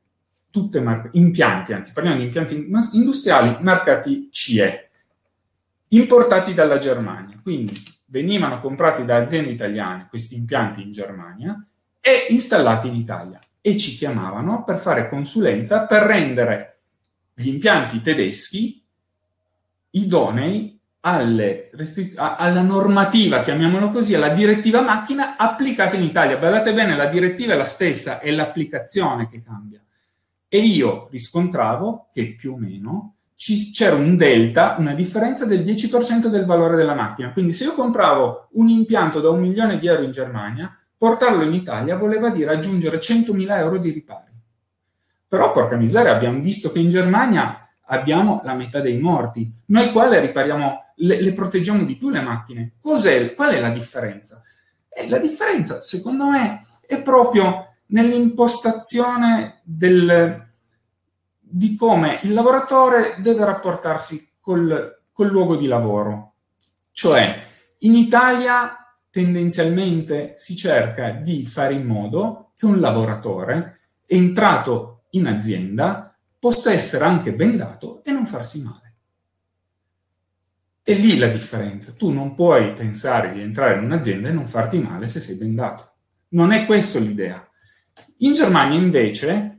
[0.50, 4.89] tutte mar- impianti, anzi parliamo di impianti industriali marcati CE,
[5.90, 7.38] importati dalla Germania.
[7.42, 7.72] Quindi
[8.06, 11.64] venivano comprati da aziende italiane questi impianti in Germania
[12.00, 16.80] e installati in Italia e ci chiamavano per fare consulenza per rendere
[17.34, 18.82] gli impianti tedeschi
[19.90, 26.36] idonei restri- alla normativa, chiamiamolo così, alla direttiva macchina applicata in Italia.
[26.36, 29.80] Guardate bene, la direttiva è la stessa, è l'applicazione che cambia.
[30.46, 36.26] E io riscontravo che più o meno ci, c'era un delta, una differenza del 10%
[36.26, 37.32] del valore della macchina.
[37.32, 41.54] Quindi se io compravo un impianto da un milione di euro in Germania, portarlo in
[41.54, 44.30] Italia voleva dire aggiungere 100.000 euro di ripari.
[45.26, 49.50] Però, porca miseria, abbiamo visto che in Germania abbiamo la metà dei morti.
[49.68, 52.72] Noi qua le ripariamo, le, le proteggiamo di più le macchine.
[52.78, 54.42] Cos'è, qual è la differenza?
[54.86, 60.49] E la differenza, secondo me, è proprio nell'impostazione del,
[61.50, 66.34] di come il lavoratore deve rapportarsi col, col luogo di lavoro.
[66.92, 67.44] Cioè,
[67.78, 68.76] in Italia
[69.10, 77.04] tendenzialmente si cerca di fare in modo che un lavoratore entrato in azienda possa essere
[77.04, 78.94] anche bendato e non farsi male.
[80.82, 81.92] È lì la differenza.
[81.92, 85.94] Tu non puoi pensare di entrare in un'azienda e non farti male se sei bendato.
[86.28, 87.46] Non è questa l'idea.
[88.18, 89.49] In Germania invece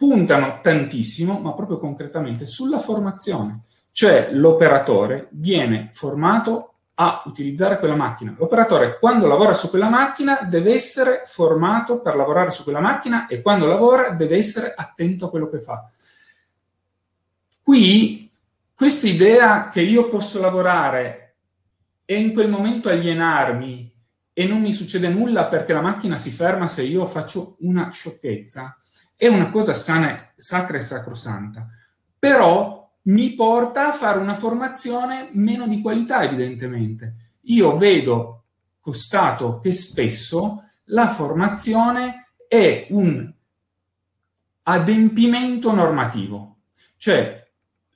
[0.00, 3.64] puntano tantissimo, ma proprio concretamente, sulla formazione.
[3.92, 8.34] Cioè l'operatore viene formato a utilizzare quella macchina.
[8.38, 13.42] L'operatore quando lavora su quella macchina deve essere formato per lavorare su quella macchina e
[13.42, 15.90] quando lavora deve essere attento a quello che fa.
[17.62, 18.32] Qui
[18.74, 21.34] questa idea che io posso lavorare
[22.06, 23.94] e in quel momento alienarmi
[24.32, 28.78] e non mi succede nulla perché la macchina si ferma se io faccio una sciocchezza,
[29.20, 31.68] è una cosa sana, sacra e sacrosanta.
[32.18, 37.16] Però mi porta a fare una formazione meno di qualità, evidentemente.
[37.42, 38.44] Io vedo
[38.80, 43.30] costato che spesso la formazione è un
[44.62, 46.56] adempimento normativo.
[46.96, 47.46] Cioè,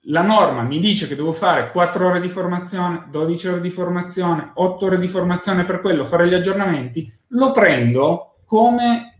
[0.08, 4.50] la norma mi dice che devo fare 4 ore di formazione, 12 ore di formazione,
[4.52, 9.13] 8 ore di formazione per quello, fare gli aggiornamenti, lo prendo come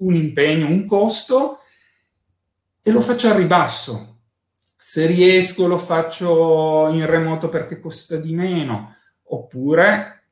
[0.00, 1.60] un impegno, un costo
[2.82, 4.18] e lo faccio a ribasso.
[4.76, 10.22] Se riesco lo faccio in remoto perché costa di meno, oppure,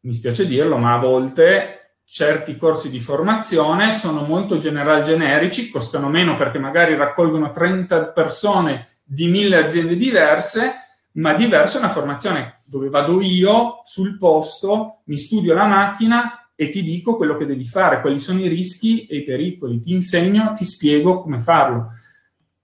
[0.00, 6.08] mi spiace dirlo, ma a volte certi corsi di formazione sono molto general generici, costano
[6.08, 10.72] meno perché magari raccolgono 30 persone di mille aziende diverse,
[11.12, 16.68] ma diverso è una formazione dove vado io sul posto, mi studio la macchina e
[16.68, 20.52] ti dico quello che devi fare, quali sono i rischi e i pericoli, ti insegno,
[20.54, 21.88] ti spiego come farlo.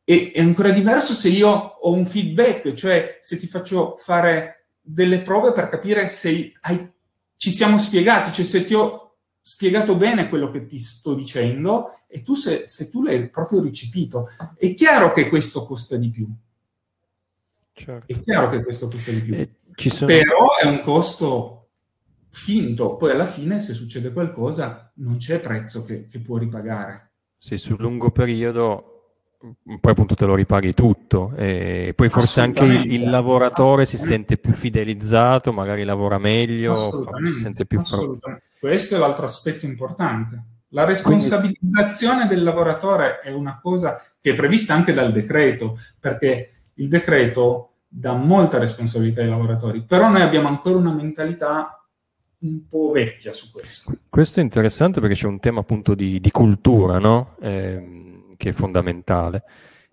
[0.04, 5.20] E è ancora diverso se io ho un feedback, cioè se ti faccio fare delle
[5.20, 6.90] prove per capire se hai,
[7.36, 12.22] ci siamo spiegati, cioè se ti ho spiegato bene quello che ti sto dicendo e
[12.22, 14.28] tu se, se tu l'hai proprio recepito.
[14.56, 16.28] È chiaro che questo costa di più.
[17.72, 18.12] Certo.
[18.12, 19.34] È chiaro che questo costa di più.
[19.34, 20.06] Eh, sono...
[20.06, 21.57] Però è un costo
[22.30, 22.96] finto.
[22.96, 27.10] Poi alla fine, se succede qualcosa, non c'è prezzo che, che può ripagare.
[27.38, 28.98] Sì, sul lungo periodo
[29.38, 34.36] poi appunto te lo ripaghi tutto e poi forse anche il, il lavoratore si sente
[34.36, 37.80] più fidelizzato, magari lavora meglio, si sente più
[38.58, 40.42] questo è l'altro aspetto importante.
[40.70, 46.88] La responsabilizzazione del lavoratore è una cosa che è prevista anche dal decreto, perché il
[46.88, 51.77] decreto dà molta responsabilità ai lavoratori, però noi abbiamo ancora una mentalità
[52.40, 53.98] un po' vecchia su questo.
[54.08, 57.36] Questo è interessante perché c'è un tema appunto di, di cultura, no?
[57.40, 59.42] eh, che è fondamentale.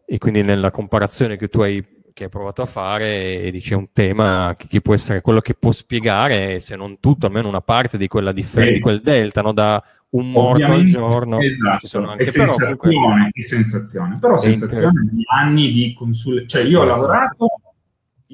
[0.06, 3.92] E quindi nella comparazione che tu hai che hai provato a fare e dice un
[3.92, 7.98] tema che, che, può essere quello che può spiegare, se non tutto, almeno una parte
[7.98, 9.52] di quella differenza, di quel delta, no?
[9.52, 11.40] da un morto al giorno.
[11.40, 13.30] Esatto, anche è sensazione, però, comunque...
[13.34, 16.58] è sensazione, però sensazione di anni di consulenza.
[16.58, 17.02] Cioè io ho esatto.
[17.02, 17.48] lavorato,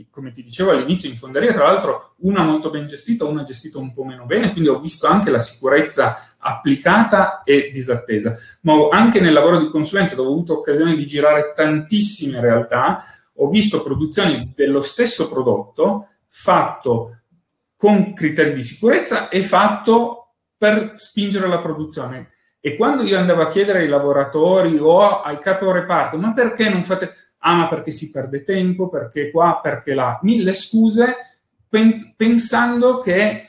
[0.09, 3.93] come ti dicevo all'inizio, in fonderia, tra l'altro una molto ben gestita, una gestita un
[3.93, 8.37] po' meno bene, quindi ho visto anche la sicurezza applicata e disattesa.
[8.61, 13.03] Ma anche nel lavoro di consulenza, dove ho avuto occasione di girare tantissime realtà,
[13.35, 17.17] ho visto produzioni dello stesso prodotto fatto
[17.75, 22.29] con criteri di sicurezza e fatto per spingere la produzione.
[22.59, 26.83] E quando io andavo a chiedere ai lavoratori o ai capo reparto, ma perché non
[26.83, 27.15] fate...
[27.43, 30.19] Ah, ma perché si perde tempo, perché qua, perché là.
[30.23, 31.15] Mille scuse,
[31.67, 33.47] pen- pensando che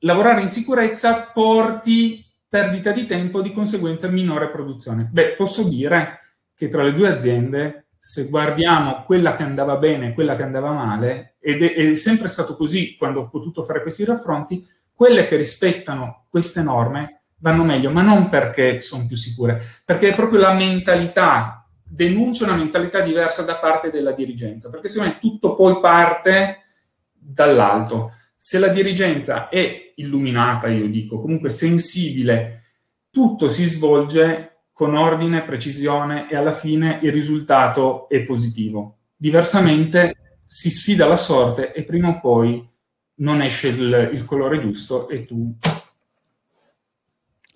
[0.00, 5.08] lavorare in sicurezza porti perdita di tempo, di conseguenza minore produzione.
[5.10, 6.20] Beh, posso dire
[6.54, 10.70] che tra le due aziende, se guardiamo quella che andava bene e quella che andava
[10.72, 15.36] male, ed è, è sempre stato così quando ho potuto fare questi raffronti, quelle che
[15.36, 20.54] rispettano queste norme vanno meglio, ma non perché sono più sicure, perché è proprio la
[20.54, 26.64] mentalità, denuncia una mentalità diversa da parte della dirigenza, perché secondo me tutto poi parte
[27.12, 28.12] dall'alto.
[28.36, 32.62] Se la dirigenza è illuminata, io dico, comunque sensibile,
[33.10, 38.98] tutto si svolge con ordine, precisione e alla fine il risultato è positivo.
[39.16, 42.68] Diversamente si sfida la sorte e prima o poi
[43.16, 45.56] non esce il, il colore giusto e tu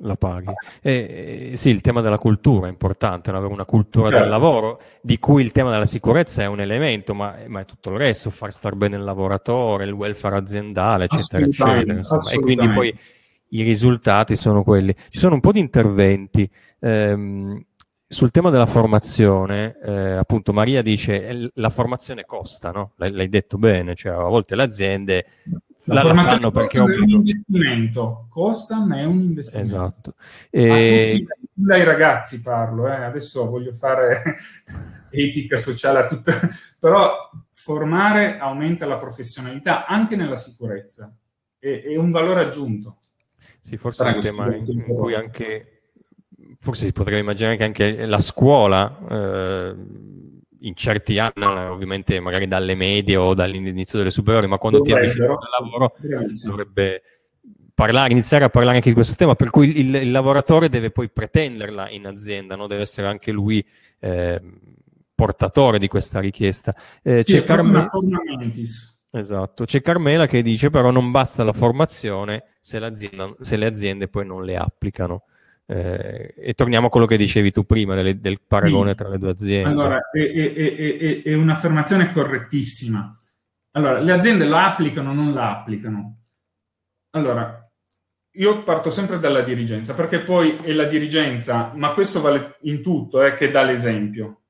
[0.03, 0.53] la paghi.
[0.83, 4.23] E, sì, il tema della cultura è importante, avere una cultura certo.
[4.23, 7.91] del lavoro, di cui il tema della sicurezza è un elemento, ma, ma, è tutto
[7.91, 12.01] il resto, far star bene il lavoratore, il welfare aziendale, eccetera, eccetera.
[12.33, 12.99] E quindi poi
[13.51, 14.95] i risultati sono quelli.
[15.09, 16.49] Ci sono un po' di interventi.
[16.81, 17.65] Ehm,
[18.13, 22.93] sul tema della formazione, eh, appunto Maria dice eh, la formazione costa, no?
[22.97, 25.27] L'hai, l'hai detto bene, cioè a volte le aziende
[25.85, 29.75] la, la fanno perché è un investimento, costa ma è un investimento.
[29.75, 30.15] Esatto.
[30.51, 31.27] E...
[31.53, 33.05] Dai ragazzi parlo, eh.
[33.05, 34.37] adesso voglio fare
[35.11, 36.33] etica sociale a tutta,
[36.79, 41.15] però formare aumenta la professionalità anche nella sicurezza,
[41.59, 42.99] è, è un valore aggiunto.
[43.61, 45.83] Sì, forse è un tema in cui anche,
[46.61, 48.99] forse si potrebbe immaginare che anche la scuola...
[49.09, 49.77] Eh,
[50.61, 55.27] in certi anni, ovviamente magari dalle medie o dall'inizio delle superiori, ma quando ti avvicini
[55.27, 55.95] al lavoro
[56.45, 57.03] dovrebbe
[57.75, 61.09] parlare, iniziare a parlare anche di questo tema, per cui il, il lavoratore deve poi
[61.09, 62.67] pretenderla in azienda, no?
[62.67, 63.65] deve essere anche lui
[64.01, 64.41] eh,
[65.15, 66.75] portatore di questa richiesta.
[67.03, 67.87] Eh, sì, c'è, Carme...
[69.13, 69.65] esatto.
[69.65, 72.79] c'è Carmela che dice però non basta la formazione se,
[73.41, 75.25] se le aziende poi non le applicano.
[75.71, 78.97] Eh, e torniamo a quello che dicevi tu prima delle, del paragone sì.
[78.97, 79.69] tra le due aziende.
[79.69, 83.17] Allora, è, è, è, è, un'affermazione correttissima.
[83.73, 86.23] Allora, le aziende la applicano o non la applicano?
[87.11, 87.71] Allora,
[88.33, 93.23] io parto sempre dalla dirigenza, perché poi è la dirigenza, ma questo vale in tutto,
[93.23, 94.41] eh, che dà l'esempio.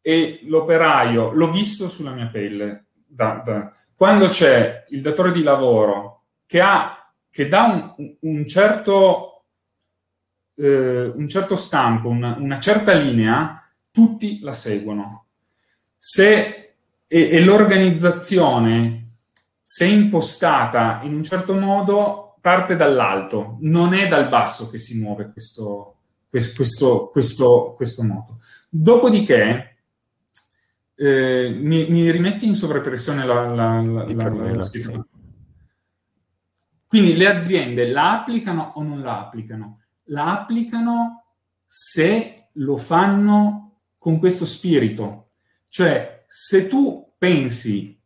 [0.00, 6.22] E l'operaio, l'ho visto sulla mia pelle, da, da, quando c'è il datore di lavoro
[6.46, 9.35] che, ha, che dà un, un certo
[10.56, 15.26] eh, un certo stampo, una, una, certa linea, tutti la seguono.
[15.98, 16.74] Se
[17.06, 19.10] e, e l'organizzazione,
[19.62, 25.30] se impostata in un certo modo, parte dall'alto, non è dal basso che si muove
[25.32, 25.96] questo,
[26.28, 28.38] questo, questo, questo moto.
[28.68, 29.76] Dopodiché,
[30.94, 35.06] eh, mi, mi, rimetti in sovrappressione la, la, la, la, la.
[36.86, 39.80] Quindi le aziende la applicano o non la applicano?
[40.06, 41.24] La applicano
[41.66, 45.30] se lo fanno con questo spirito.
[45.68, 48.00] Cioè, se tu pensi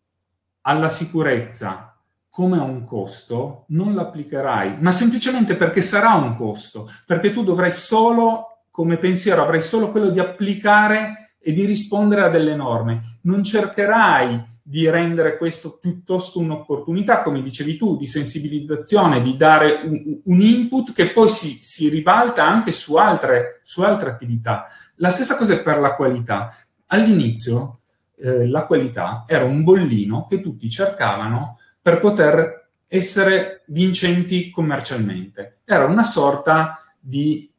[0.63, 1.97] alla sicurezza
[2.29, 7.73] come a un costo, non l'applicherai, ma semplicemente perché sarà un costo, perché tu dovrai
[7.73, 13.19] solo, come pensiero, avrai solo quello di applicare e di rispondere a delle norme.
[13.23, 20.21] Non cercherai di rendere questo piuttosto un'opportunità, come dicevi tu, di sensibilizzazione, di dare un,
[20.23, 24.66] un input che poi si, si ribalta anche su altre, su altre, attività.
[24.99, 26.57] La stessa cosa è per la qualità.
[26.87, 27.81] All'inizio
[28.16, 35.62] eh, la qualità era un bollino che tutti cercavano per poter essere vincenti commercialmente.
[35.64, 37.53] Era una sorta di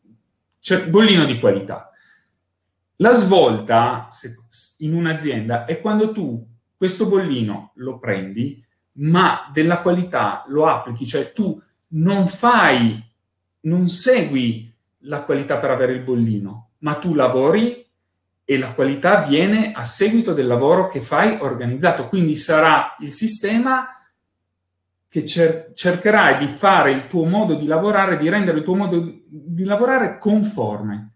[0.59, 1.91] cioè, bollino di qualità.
[2.95, 4.33] La svolta se,
[4.77, 6.47] in un'azienda è quando tu
[6.81, 8.59] questo bollino lo prendi,
[8.93, 12.99] ma della qualità lo applichi, cioè tu non fai,
[13.59, 17.85] non segui la qualità per avere il bollino, ma tu lavori
[18.43, 22.07] e la qualità viene a seguito del lavoro che fai organizzato.
[22.07, 23.87] Quindi sarà il sistema
[25.07, 29.19] che cer- cercherai di fare il tuo modo di lavorare, di rendere il tuo modo
[29.29, 31.11] di lavorare conforme.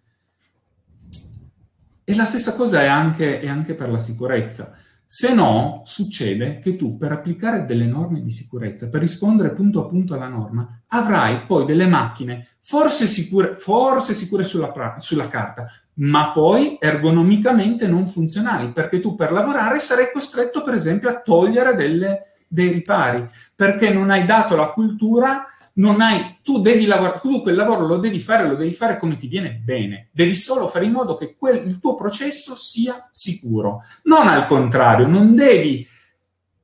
[2.03, 4.78] E la stessa cosa è anche, è anche per la sicurezza.
[5.08, 9.88] Se no, succede che tu per applicare delle norme di sicurezza, per rispondere punto a
[9.88, 15.68] punto alla norma, avrai poi delle macchine forse sicure, forse sicure sulla, pra- sulla carta,
[15.95, 21.76] ma poi ergonomicamente non funzionali, perché tu per lavorare sarai costretto, per esempio, a togliere
[21.76, 27.41] delle, dei ripari, perché non hai dato la cultura non hai, tu devi lavorare, tu
[27.41, 30.86] quel lavoro lo devi fare, lo devi fare come ti viene bene, devi solo fare
[30.86, 35.86] in modo che quel, il tuo processo sia sicuro, non al contrario, non devi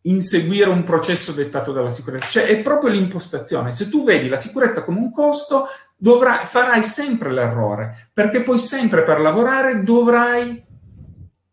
[0.04, 3.72] inseguire un processo dettato dalla sicurezza, cioè è proprio l'impostazione.
[3.72, 9.04] Se tu vedi la sicurezza come un costo, dovrai, farai sempre l'errore, perché poi sempre
[9.04, 10.64] per lavorare dovrai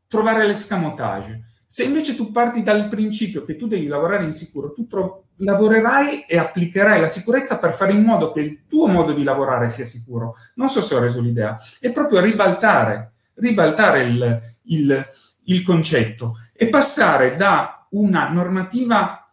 [0.07, 1.47] trovare l'escamotage.
[1.71, 6.25] Se invece tu parti dal principio che tu devi lavorare in sicuro, tu tro- lavorerai
[6.27, 9.85] e applicherai la sicurezza per fare in modo che il tuo modo di lavorare sia
[9.85, 10.35] sicuro.
[10.55, 15.07] Non so se ho reso l'idea, è proprio ribaltare, ribaltare il, il,
[15.45, 19.31] il concetto e passare da una normativa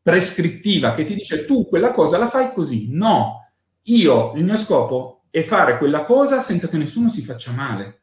[0.00, 2.88] prescrittiva che ti dice tu quella cosa la fai così.
[2.90, 3.50] No,
[3.82, 7.97] io il mio scopo è fare quella cosa senza che nessuno si faccia male.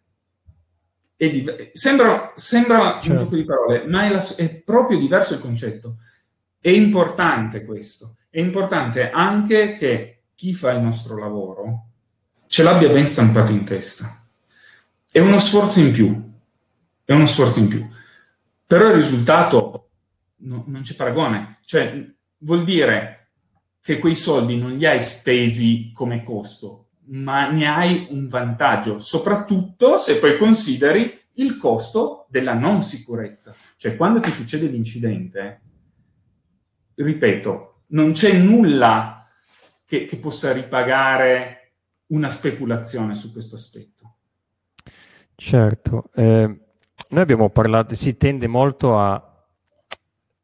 [1.17, 3.11] Div- sembra, sembra certo.
[3.11, 5.97] un gioco di parole, ma è, la, è proprio diverso il concetto.
[6.59, 8.15] È importante questo.
[8.29, 11.87] È importante anche che chi fa il nostro lavoro
[12.47, 14.25] ce l'abbia ben stampato in testa.
[15.09, 16.33] È uno sforzo in più.
[17.05, 17.87] È uno sforzo in più.
[18.67, 19.89] Però il risultato
[20.37, 21.59] no, non c'è paragone.
[21.63, 23.29] Cioè, vuol dire
[23.81, 29.97] che quei soldi non li hai spesi come costo, ma ne hai un vantaggio, soprattutto
[29.97, 33.55] se poi consideri il costo della non sicurezza.
[33.77, 35.61] Cioè, quando ti succede l'incidente,
[36.95, 39.27] ripeto, non c'è nulla
[39.85, 41.73] che, che possa ripagare
[42.07, 43.93] una speculazione su questo aspetto.
[45.35, 46.59] Certo, eh,
[47.09, 49.45] noi abbiamo parlato, si tende molto a,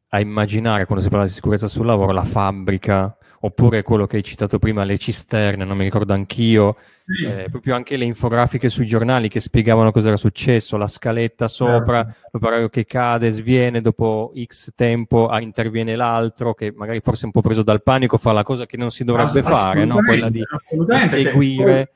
[0.08, 4.22] a immaginare quando si parla di sicurezza sul lavoro la fabbrica, oppure quello che hai
[4.22, 7.24] citato prima, le cisterne, non mi ricordo anch'io, sì.
[7.24, 12.04] eh, proprio anche le infografiche sui giornali che spiegavano cosa era successo, la scaletta sopra,
[12.04, 12.28] certo.
[12.32, 17.32] l'operaio che cade, sviene, dopo X tempo ah, interviene l'altro che magari forse è un
[17.32, 19.96] po' preso dal panico, fa la cosa che non si dovrebbe fare, no?
[19.96, 21.90] quella di, di seguire.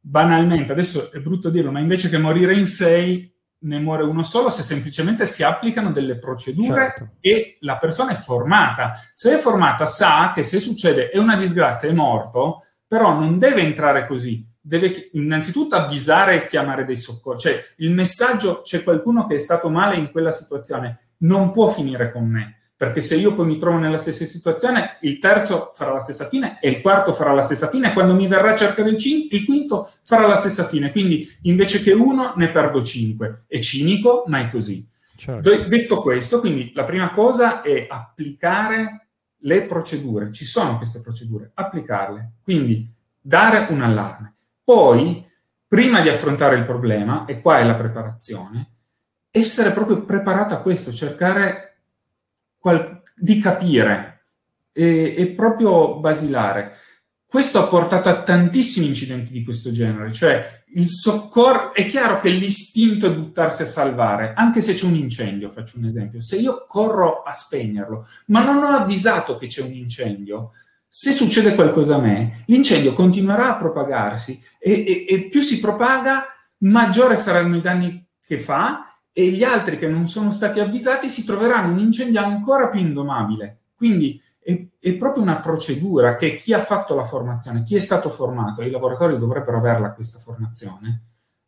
[0.00, 3.33] banalmente, adesso è brutto dirlo, ma invece che morire in sei,
[3.64, 7.08] ne muore uno solo se semplicemente si applicano delle procedure certo.
[7.20, 9.00] e la persona è formata.
[9.12, 13.62] Se è formata sa che se succede è una disgrazia, è morto, però non deve
[13.62, 14.46] entrare così.
[14.60, 17.48] Deve innanzitutto avvisare e chiamare dei soccorsi.
[17.48, 22.10] Cioè, il messaggio, c'è qualcuno che è stato male in quella situazione, non può finire
[22.10, 26.00] con me perché se io poi mi trovo nella stessa situazione, il terzo farà la
[26.00, 28.90] stessa fine e il quarto farà la stessa fine, e quando mi verrà a cercare
[28.90, 33.44] il, cin- il quinto farà la stessa fine, quindi invece che uno ne perdo cinque.
[33.46, 34.86] È cinico, ma è così.
[35.16, 35.48] Certo.
[35.48, 39.06] De- detto questo, quindi la prima cosa è applicare
[39.38, 42.86] le procedure, ci sono queste procedure, applicarle, quindi
[43.18, 44.34] dare un allarme.
[44.62, 45.26] Poi,
[45.66, 48.72] prima di affrontare il problema, e qua è la preparazione,
[49.30, 51.73] essere proprio preparato a questo, cercare
[52.64, 54.28] qual- di capire,
[54.72, 56.78] è, è proprio basilare.
[57.26, 62.30] Questo ha portato a tantissimi incidenti di questo genere, cioè il soccorso, è chiaro che
[62.30, 66.20] l'istinto è buttarsi a salvare, anche se c'è un incendio, faccio un esempio.
[66.20, 70.52] Se io corro a spegnerlo, ma non ho avvisato che c'è un incendio,
[70.88, 76.24] se succede qualcosa a me, l'incendio continuerà a propagarsi e, e, e più si propaga,
[76.60, 81.24] maggiore saranno i danni che fa e gli altri che non sono stati avvisati si
[81.24, 83.60] troveranno un incendio ancora più indomabile.
[83.76, 88.10] Quindi è, è, proprio una procedura che chi ha fatto la formazione, chi è stato
[88.10, 91.02] formato, i lavoratori dovrebbero averla questa formazione,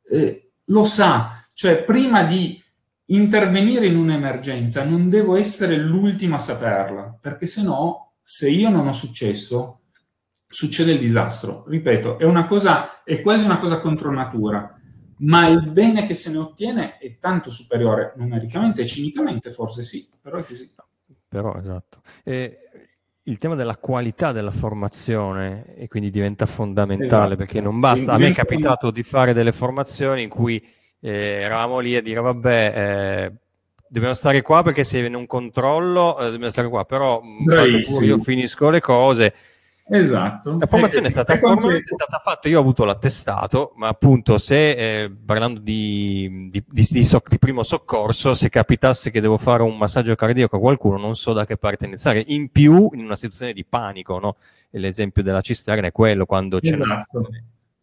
[0.09, 1.45] eh, lo sa.
[1.53, 2.63] Cioè, prima di
[3.07, 8.87] intervenire in un'emergenza non devo essere l'ultimo a saperla, perché se no, se io non
[8.87, 9.81] ho successo,
[10.47, 11.65] succede il disastro.
[11.67, 14.76] Ripeto, è cosa, è quasi una cosa contro natura
[15.19, 20.09] ma il bene che se ne ottiene è tanto superiore numericamente e cinicamente forse sì,
[20.21, 20.73] però è così.
[21.29, 22.01] Però esatto.
[22.23, 22.59] E
[23.23, 27.37] il tema della qualità della formazione e quindi diventa fondamentale esatto.
[27.37, 30.65] perché non basta, a me è capitato di fare delle formazioni in cui
[31.01, 33.33] eh, eravamo lì a dire vabbè eh,
[33.89, 37.21] dobbiamo stare qua perché se viene un controllo eh, dobbiamo stare qua, però
[38.03, 39.35] io finisco le cose
[39.89, 40.57] Esatto.
[40.59, 44.71] La formazione è, stata, è, è stata fatta, io ho avuto l'attestato, ma appunto se,
[45.03, 49.63] eh, parlando di, di, di, di, so, di, primo soccorso, se capitasse che devo fare
[49.63, 52.25] un massaggio cardiaco a qualcuno, non so da che parte iniziare.
[52.27, 54.37] In più, in una situazione di panico, no?
[54.71, 57.19] l'esempio della cisterna è quello, quando c'è esatto.
[57.19, 57.29] una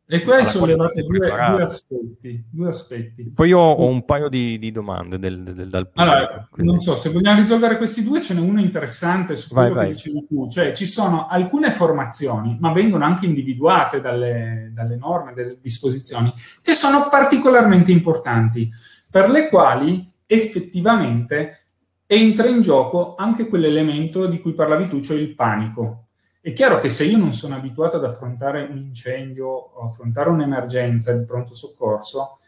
[0.06, 4.60] e qua hai sollevato due, due, aspetti, due, aspetti, Poi io ho un paio di,
[4.60, 6.12] di domande del, del, dal pubblico.
[6.12, 9.88] Allora, non so, se vogliamo risolvere questi due, ce n'è uno interessante su quello vai,
[9.88, 10.49] che dicevi tu.
[10.49, 16.74] Cioè, ci sono alcune formazioni, ma vengono anche individuate dalle, dalle norme, dalle disposizioni, che
[16.74, 18.70] sono particolarmente importanti,
[19.10, 21.68] per le quali effettivamente
[22.06, 26.08] entra in gioco anche quell'elemento di cui parlavi tu, cioè il panico.
[26.46, 31.14] È chiaro che se io non sono abituato ad affrontare un incendio o affrontare un'emergenza
[31.14, 32.39] di pronto soccorso,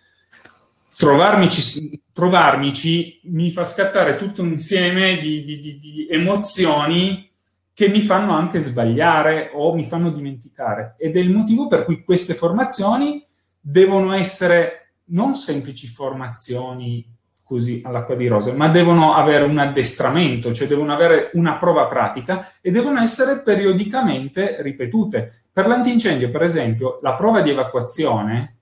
[0.97, 7.31] trovarmici, trovarmici mi fa scattare tutto un insieme di, di, di, di emozioni
[7.73, 10.95] che mi fanno anche sbagliare o mi fanno dimenticare.
[10.97, 13.25] Ed è il motivo per cui queste formazioni
[13.61, 17.14] devono essere non semplici formazioni
[17.45, 22.53] così all'acqua di rose, ma devono avere un addestramento, cioè devono avere una prova pratica
[22.59, 25.43] e devono essere periodicamente ripetute.
[25.53, 28.57] Per l'antincendio, per esempio, la prova di evacuazione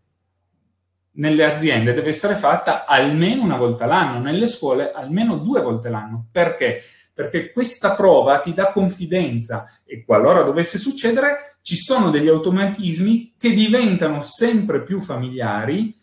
[1.11, 6.25] nelle aziende deve essere fatta almeno una volta l'anno, nelle scuole almeno due volte l'anno.
[6.29, 6.81] Perché?
[7.13, 13.51] Perché questa prova ti dà confidenza e qualora dovesse succedere ci sono degli automatismi che
[13.51, 16.02] diventano sempre più familiari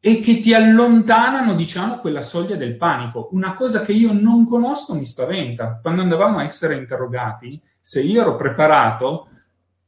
[0.00, 3.28] e che ti allontanano, diciamo, quella soglia del panico.
[3.32, 5.78] Una cosa che io non conosco mi spaventa.
[5.82, 9.28] Quando andavamo a essere interrogati, se io ero preparato,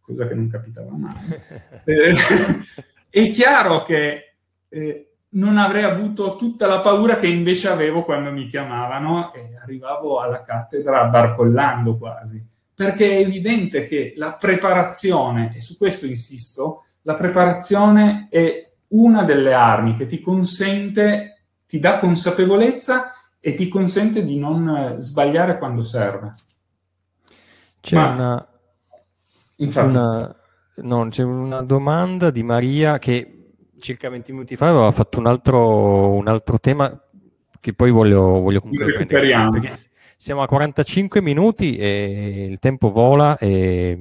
[0.00, 1.14] cosa che non capitava mai,
[1.84, 2.14] eh,
[3.08, 4.34] è chiaro che
[4.68, 10.20] eh, non avrei avuto tutta la paura che invece avevo quando mi chiamavano e arrivavo
[10.20, 12.44] alla cattedra barcollando quasi.
[12.74, 19.52] Perché è evidente che la preparazione, e su questo insisto, la preparazione è una delle
[19.52, 25.82] armi che ti consente, ti dà consapevolezza e ti consente di non eh, sbagliare quando
[25.82, 26.34] serve.
[27.80, 28.48] C'è Ma, una,
[29.56, 30.36] infatti, una,
[30.76, 36.12] no, c'è una domanda di Maria che circa 20 minuti fa aveva fatto un altro,
[36.12, 37.02] un altro tema
[37.58, 39.52] che poi voglio, voglio recuperiamo.
[39.52, 43.98] Perché siamo a 45 minuti e il tempo vola e,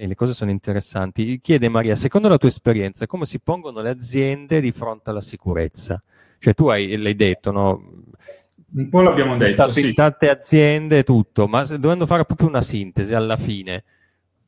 [0.00, 1.40] e, le cose sono interessanti.
[1.40, 6.00] Chiede Maria, secondo la tua esperienza, come si pongono le aziende di fronte alla sicurezza?
[6.38, 8.04] Cioè tu hai, l'hai detto, no?
[8.72, 9.92] Un po' l'abbiamo detto, tante, sì.
[9.92, 13.84] Tante aziende, tutto, ma dovendo fare proprio una sintesi alla fine,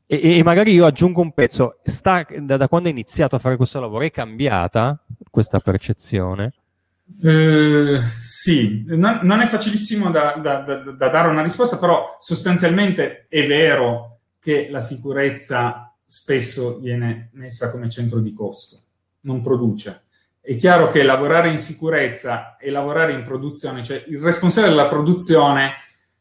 [0.07, 3.55] e, e, magari io aggiungo un pezzo, sta, da, da, quando hai iniziato a fare
[3.55, 6.53] questo lavoro è cambiata questa percezione?
[7.21, 13.45] Eh, sì, non, non, è facilissimo da, da, da, dare una risposta, però sostanzialmente è
[13.45, 14.12] vero
[14.43, 18.77] che la sicurezza spesso viene messa come centro di costo,
[19.21, 20.03] non produce.
[20.41, 25.71] È chiaro che lavorare in sicurezza e lavorare in produzione, cioè il responsabile della produzione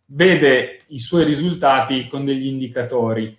[0.07, 3.37] vede i suoi risultati con degli indicatori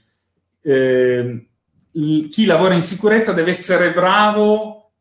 [0.63, 1.47] eh,
[1.91, 4.91] chi lavora in sicurezza deve essere bravo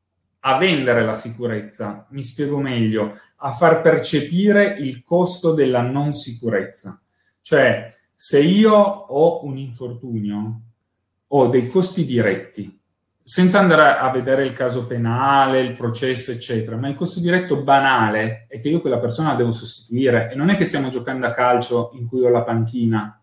[0.41, 7.01] a vendere la sicurezza, mi spiego meglio, a far percepire il costo della non sicurezza.
[7.41, 7.95] Cioè,
[8.25, 10.61] se io ho un infortunio,
[11.27, 12.81] ho dei costi diretti,
[13.21, 18.47] senza andare a vedere il caso penale, il processo, eccetera, ma il costo diretto banale
[18.49, 21.33] è che io quella persona la devo sostituire e non è che stiamo giocando a
[21.33, 23.21] calcio in cui ho la panchina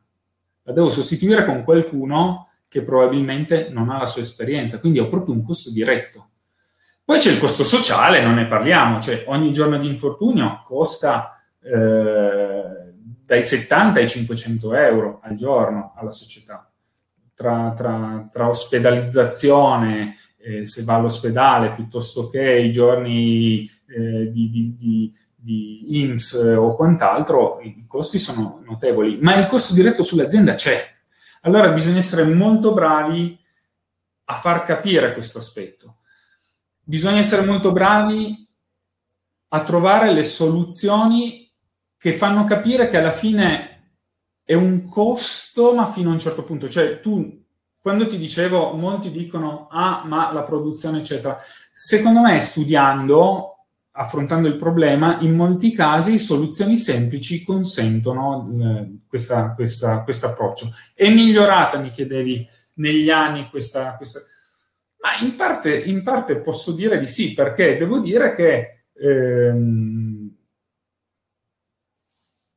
[0.64, 5.34] la devo sostituire con qualcuno che probabilmente non ha la sua esperienza, quindi ho proprio
[5.34, 6.28] un costo diretto.
[7.06, 12.79] Poi c'è il costo sociale, non ne parliamo, cioè ogni giorno di infortunio costa eh,
[13.30, 16.68] dai 70 ai 500 euro al giorno alla società,
[17.36, 24.76] tra, tra, tra ospedalizzazione, eh, se va all'ospedale, piuttosto che i giorni eh, di, di,
[24.76, 30.86] di di IMSS o quant'altro, i costi sono notevoli, ma il costo diretto sull'azienda c'è.
[31.44, 33.40] Allora bisogna essere molto bravi
[34.26, 36.00] a far capire questo aspetto.
[36.84, 38.48] Bisogna essere molto bravi
[39.48, 41.49] a trovare le soluzioni
[42.00, 43.92] che fanno capire che alla fine
[44.46, 46.70] è un costo, ma fino a un certo punto.
[46.70, 47.44] Cioè, tu,
[47.78, 51.38] quando ti dicevo, molti dicono, ah, ma la produzione, eccetera.
[51.74, 60.72] Secondo me, studiando, affrontando il problema, in molti casi soluzioni semplici consentono eh, questo approccio.
[60.94, 63.98] È migliorata, mi chiedevi, negli anni questa...
[63.98, 64.22] questa...
[65.02, 70.19] Ma in parte, in parte, posso dire di sì, perché devo dire che ehm,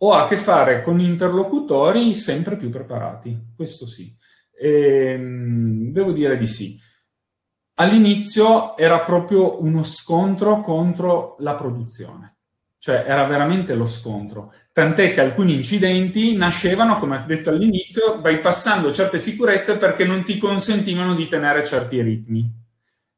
[0.04, 4.14] ho a che fare con interlocutori sempre più preparati, questo sì.
[4.58, 6.80] Ehm, devo dire di sì
[7.74, 12.36] all'inizio era proprio uno scontro contro la produzione.
[12.78, 14.52] Cioè era veramente lo scontro.
[14.72, 20.36] Tant'è che alcuni incidenti nascevano, come ho detto all'inizio, bypassando certe sicurezze perché non ti
[20.36, 22.60] consentivano di tenere certi ritmi.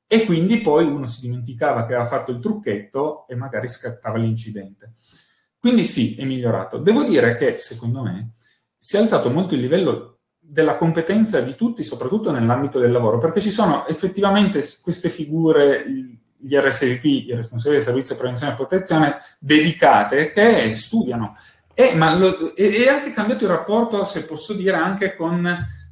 [0.06, 4.92] E quindi poi uno si dimenticava che aveva fatto il trucchetto e magari scattava l'incidente.
[5.64, 6.76] Quindi sì, è migliorato.
[6.76, 8.32] Devo dire che, secondo me,
[8.76, 13.40] si è alzato molto il livello della competenza di tutti, soprattutto nell'ambito del lavoro, perché
[13.40, 15.86] ci sono effettivamente queste figure,
[16.36, 21.34] gli RSVP, i responsabili del servizio prevenzione e protezione, dedicate, che studiano.
[21.72, 25.46] E, ma lo, è anche cambiato il rapporto, se posso dire, anche con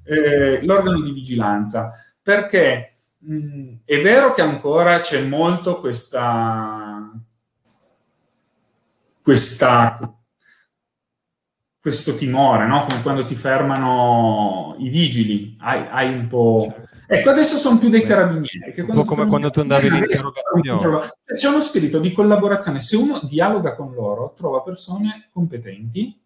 [0.04, 7.10] eh, l'organo di vigilanza, perché mh, è vero che ancora c'è molto questa,
[9.22, 10.22] questa
[11.82, 12.86] questo timore, no?
[12.88, 16.72] come quando ti fermano i vigili, hai, hai un po'...
[16.72, 16.90] Certo.
[17.08, 18.72] Ecco, adesso sono più dei carabinieri.
[18.76, 21.10] un po' come quando tu andavi all'interrogazione.
[21.36, 22.78] C'è uno spirito di collaborazione.
[22.78, 26.16] Se uno dialoga con loro, trova persone competenti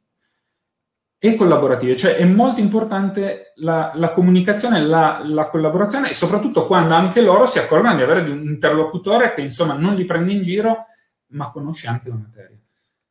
[1.18, 1.96] e collaborative.
[1.96, 7.46] Cioè è molto importante la, la comunicazione, la, la, collaborazione e soprattutto quando anche loro
[7.46, 10.84] si accorgono di avere un interlocutore che insomma non li prende in giro,
[11.28, 12.58] ma conosce anche la materia.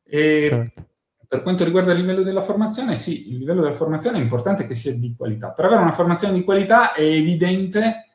[0.08, 0.84] Certo.
[1.28, 4.76] Per quanto riguarda il livello della formazione, sì, il livello della formazione è importante che
[4.76, 5.49] sia di qualità.
[5.49, 8.08] Per avere una formazione di qualità è evidente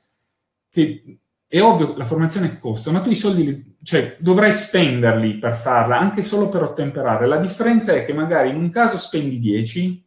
[0.70, 5.38] che è ovvio che la formazione costa, ma tu i soldi li, cioè, dovrai spenderli
[5.38, 7.26] per farla, anche solo per ottemperare.
[7.26, 10.05] La differenza è che magari in un caso spendi 10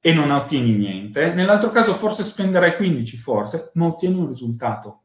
[0.00, 5.04] e non ottieni niente, nell'altro caso forse spenderai 15, forse, ma ottieni un risultato.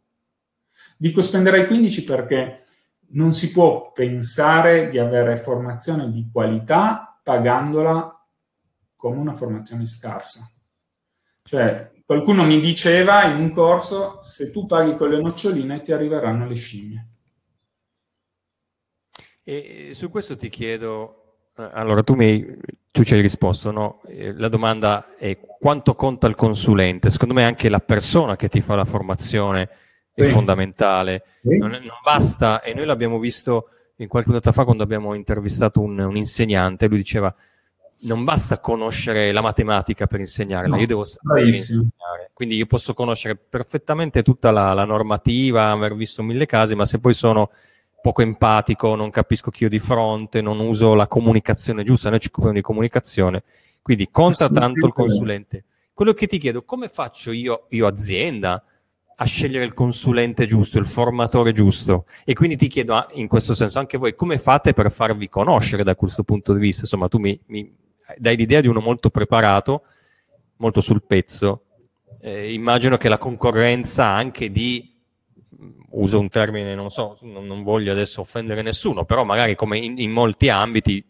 [0.98, 2.65] Dico spenderai 15 perché
[3.10, 8.12] non si può pensare di avere formazione di qualità pagandola
[8.96, 10.50] come una formazione scarsa.
[11.44, 16.48] Cioè, qualcuno mi diceva in un corso, se tu paghi con le noccioline ti arriveranno
[16.48, 17.08] le scimmie.
[19.44, 22.44] E su questo ti chiedo, eh, allora tu, mi,
[22.90, 24.02] tu ci hai risposto, no?
[24.08, 27.12] La domanda è quanto conta il consulente?
[27.12, 29.70] Secondo me anche la persona che ti fa la formazione
[30.16, 31.24] è fondamentale.
[31.42, 31.58] Sì.
[31.58, 36.00] Non, non, basta, e noi l'abbiamo visto in qualche puntata fa quando abbiamo intervistato un,
[36.00, 37.34] un, insegnante, lui diceva
[37.98, 42.30] non basta conoscere la matematica per insegnarla, no, io devo sapere insegnare.
[42.34, 47.00] Quindi io posso conoscere perfettamente tutta la, la, normativa, aver visto mille casi, ma se
[47.00, 47.52] poi sono
[48.02, 52.28] poco empatico, non capisco chi ho di fronte, non uso la comunicazione giusta, noi ci
[52.28, 53.44] occupiamo di comunicazione,
[53.82, 55.64] quindi conta tanto il consulente.
[55.94, 58.62] Quello che ti chiedo, come faccio io, io azienda,
[59.18, 62.06] a scegliere il consulente giusto, il formatore giusto.
[62.26, 65.84] E quindi ti chiedo ah, in questo senso anche voi come fate per farvi conoscere
[65.84, 66.82] da questo punto di vista.
[66.82, 67.74] Insomma, tu mi, mi
[68.18, 69.84] dai l'idea di uno molto preparato,
[70.58, 71.62] molto sul pezzo.
[72.20, 74.94] Eh, immagino che la concorrenza anche di
[75.92, 79.98] uso un termine, non so, non, non voglio adesso offendere nessuno, però magari come in,
[79.98, 81.04] in molti ambiti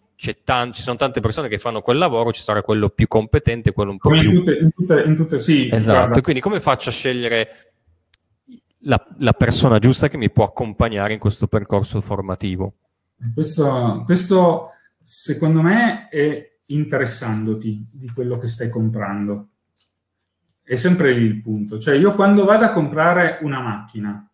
[0.44, 3.92] Tan- ci sono tante persone che fanno quel lavoro, ci sarà quello più competente, quello
[3.92, 4.30] un po' come più...
[4.30, 5.70] In tutte, in tutte, in tutte sì.
[5.70, 6.22] Esatto, guarda.
[6.22, 7.75] quindi come faccio a scegliere
[8.86, 12.74] la, la, persona giusta che mi può accompagnare in questo percorso formativo.
[13.34, 14.72] Questo, questo,
[15.02, 19.50] secondo me è interessandoti di quello che stai comprando.
[20.62, 21.80] È sempre lì il punto.
[21.80, 24.28] Cioè io quando vado a comprare una macchina,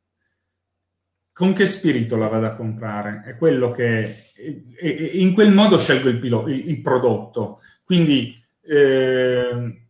[1.34, 3.24] con che spirito la vado a comprare?
[3.26, 4.32] È quello che...
[4.34, 7.60] È, in quel modo scelgo il, pilo, il, il prodotto.
[7.84, 9.88] Quindi eh,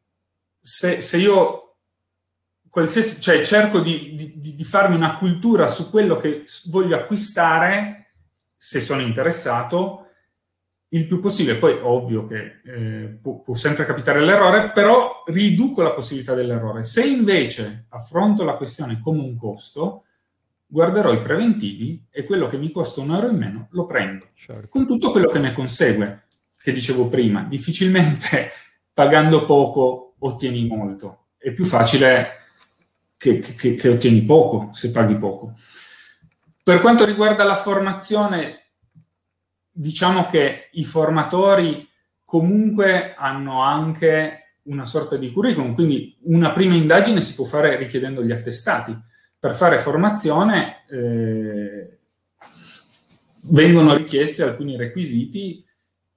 [0.57, 1.70] se, se io
[2.71, 8.13] qualsiasi, cioè cerco di, di, di, farmi una cultura su quello che voglio acquistare,
[8.55, 10.07] se sono interessato,
[10.93, 11.57] il più possibile.
[11.57, 16.83] Poi ovvio che eh, può, può, sempre capitare l'errore, però riduco la possibilità dell'errore.
[16.83, 20.05] Se invece affronto la questione come un costo,
[20.65, 24.69] guarderò i preventivi e quello che mi costa un euro in meno lo prendo, certo.
[24.69, 27.43] con tutto quello che ne consegue, che dicevo prima.
[27.43, 28.49] Difficilmente
[28.93, 31.25] pagando poco ottieni molto.
[31.37, 32.39] È più facile
[33.21, 35.53] che, che, che ottieni poco se paghi poco.
[36.63, 38.71] Per quanto riguarda la formazione,
[39.69, 41.87] diciamo che i formatori
[42.25, 48.23] comunque hanno anche una sorta di curriculum, quindi una prima indagine si può fare richiedendo
[48.23, 48.97] gli attestati.
[49.37, 51.99] Per fare formazione eh,
[53.51, 55.63] vengono richiesti alcuni requisiti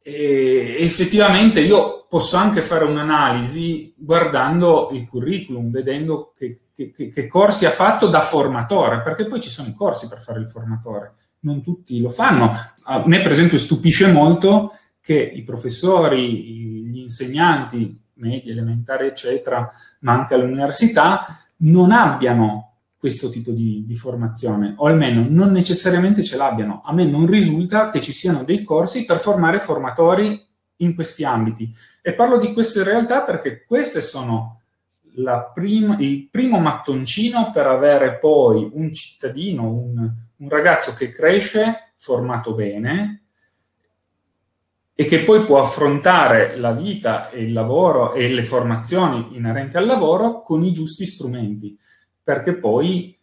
[0.06, 7.64] e effettivamente io posso anche fare un'analisi guardando il curriculum, vedendo che, che, che, corsi
[7.64, 11.62] ha fatto da formatore, perché poi ci sono i corsi per fare il formatore, non
[11.62, 12.52] tutti lo fanno.
[12.82, 20.12] A me per esempio stupisce molto che i professori, gli insegnanti, medi, elementari, eccetera, ma
[20.12, 21.26] anche all'università,
[21.60, 22.73] non abbiano
[23.04, 26.80] questo tipo di, di, formazione, o almeno non necessariamente ce l'abbiano.
[26.82, 30.42] A me non risulta che ci siano dei corsi per formare formatori
[30.76, 31.70] in questi ambiti.
[32.00, 34.62] E parlo di queste realtà perché queste sono
[35.52, 42.54] prima, il primo mattoncino per avere poi un cittadino, un, un ragazzo che cresce formato
[42.54, 43.24] bene
[44.94, 49.84] e che poi può affrontare la vita e il lavoro e le formazioni inerenti al
[49.84, 51.76] lavoro con i giusti strumenti
[52.24, 53.16] perché poi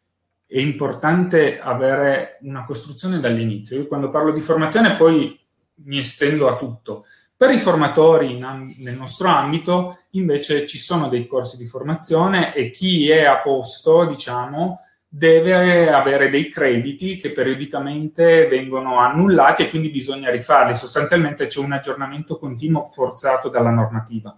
[0.46, 3.78] è importante avere una costruzione dall'inizio.
[3.78, 5.38] Io quando parlo di formazione poi
[5.84, 7.06] mi estendo a tutto.
[7.36, 12.70] Per i formatori in, nel nostro ambito invece ci sono dei corsi di formazione e
[12.70, 19.90] chi è a posto, diciamo, deve avere dei crediti che periodicamente vengono annullati e quindi
[19.90, 20.76] bisogna rifarli.
[20.76, 24.38] Sostanzialmente c'è un aggiornamento continuo forzato dalla normativa.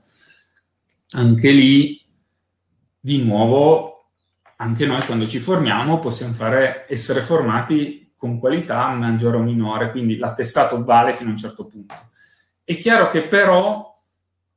[1.11, 2.01] Anche lì,
[2.99, 3.92] di nuovo,
[4.64, 10.16] anche noi quando ci formiamo possiamo fare, essere formati con qualità maggiore o minore, quindi
[10.16, 11.93] l'attestato vale fino a un certo punto.
[12.64, 13.91] È chiaro che però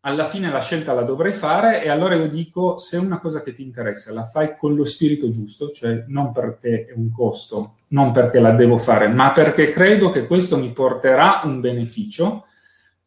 [0.00, 3.52] alla fine la scelta la dovrai fare e allora io dico se una cosa che
[3.52, 8.12] ti interessa la fai con lo spirito giusto, cioè non perché è un costo, non
[8.12, 12.44] perché la devo fare, ma perché credo che questo mi porterà un beneficio,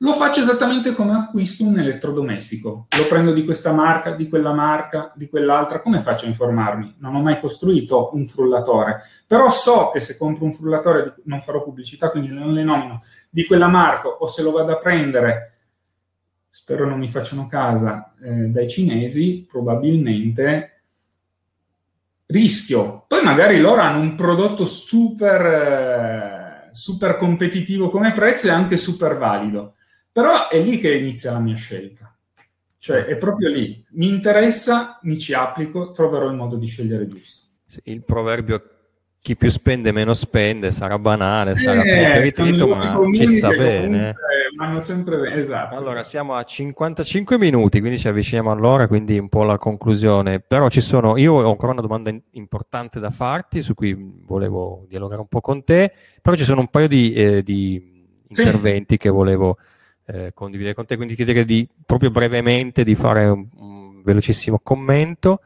[0.02, 2.88] lo faccio esattamente come acquisto un elettrodomestico.
[2.98, 5.80] Lo prendo di questa marca, di quella marca, di quell'altra.
[5.80, 6.96] Come faccio a informarmi?
[7.00, 11.64] Non ho mai costruito un frullatore, però so che se compro un frullatore, non farò
[11.64, 15.54] pubblicità, quindi non le nomino, di quella marca o se lo vado a prendere
[16.50, 20.82] spero non mi facciano casa, eh, dai cinesi, probabilmente
[22.26, 23.06] rischio.
[23.08, 29.18] Poi magari loro hanno un prodotto super, eh, super competitivo come prezzo e anche super
[29.18, 29.76] valido.
[30.12, 32.14] Però è lì che inizia la mia scelta.
[32.78, 33.84] Cioè è proprio lì.
[33.92, 37.48] Mi interessa, mi ci applico, troverò il modo di scegliere giusto.
[37.84, 38.64] Il proverbio
[39.22, 44.16] chi più spende meno spende, sarà banale, sarà eh, ritrito, ma ci sta bene.
[44.58, 45.76] Vanno sempre bene, esatto.
[45.76, 50.40] Allora, siamo a 55 minuti, quindi ci avviciniamo all'ora, quindi un po' la conclusione.
[50.40, 53.96] Però ci sono, io ho ancora una domanda importante da farti, su cui
[54.26, 58.94] volevo dialogare un po' con te, però ci sono un paio di, eh, di interventi
[58.94, 59.00] sì.
[59.00, 59.58] che volevo
[60.12, 65.42] eh, condividere con te, quindi chiedere di, proprio brevemente di fare un, un velocissimo commento.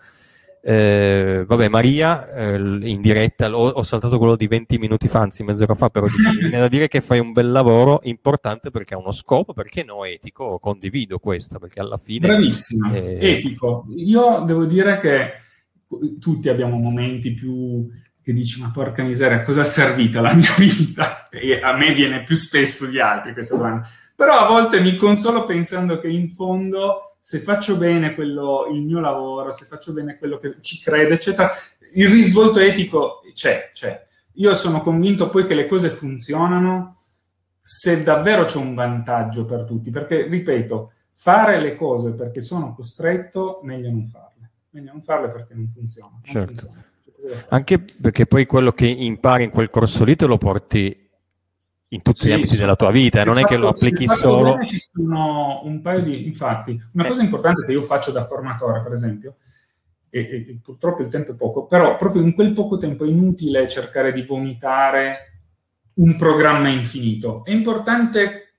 [0.66, 5.43] Eh, vabbè, Maria, eh, in diretta, ho, ho, saltato quello di 20 minuti fa, anzi
[5.43, 6.05] mezz'ora fa, però
[6.39, 10.05] viene da dire che fai un bel lavoro importante perché ha uno scopo, perché no
[10.05, 12.28] etico, condivido questo, perché alla fine...
[12.28, 13.18] Bravissimo, eh...
[13.20, 13.86] etico.
[13.89, 15.32] Io devo dire che
[16.22, 17.86] tutti abbiamo momenti più
[18.24, 21.28] che dici ma porca miseria, cosa è servita la mia vita?
[21.30, 23.86] E a me viene più spesso di altri questa domanda.
[24.16, 28.99] Però a volte mi consolo pensando che in fondo se faccio bene quello, il mio
[28.99, 31.49] lavoro, se faccio bene quello che ci crede, eccetera,
[31.95, 34.05] il risvolto etico c'è, c'è.
[34.34, 36.97] Io sono convinto poi che le cose funzionano
[37.61, 43.61] se davvero c'è un vantaggio per tutti, perché, ripeto, fare le cose perché sono costretto,
[43.64, 44.51] meglio non farle.
[44.72, 46.11] Meglio non farle perché non funziona.
[46.11, 46.68] Non certo.
[46.68, 47.45] Funziona.
[47.47, 51.03] Anche perché poi quello che impari in quel corso lì te lo porti
[51.93, 52.59] in tutti sì, gli ambiti sì.
[52.59, 54.57] della tua vita, non è che lo applichi solo.
[54.65, 56.25] Ci sono un paio di.
[56.25, 57.07] Infatti, una eh.
[57.07, 59.35] cosa importante che io faccio da formatore, per esempio,
[60.09, 63.67] e, e, purtroppo il tempo è poco, però proprio in quel poco tempo è inutile
[63.67, 65.41] cercare di vomitare
[65.95, 67.43] un programma infinito.
[67.45, 68.55] È importante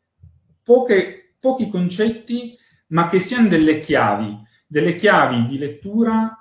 [0.62, 2.56] poche, pochi concetti,
[2.88, 6.38] ma che siano delle chiavi, delle chiavi di lettura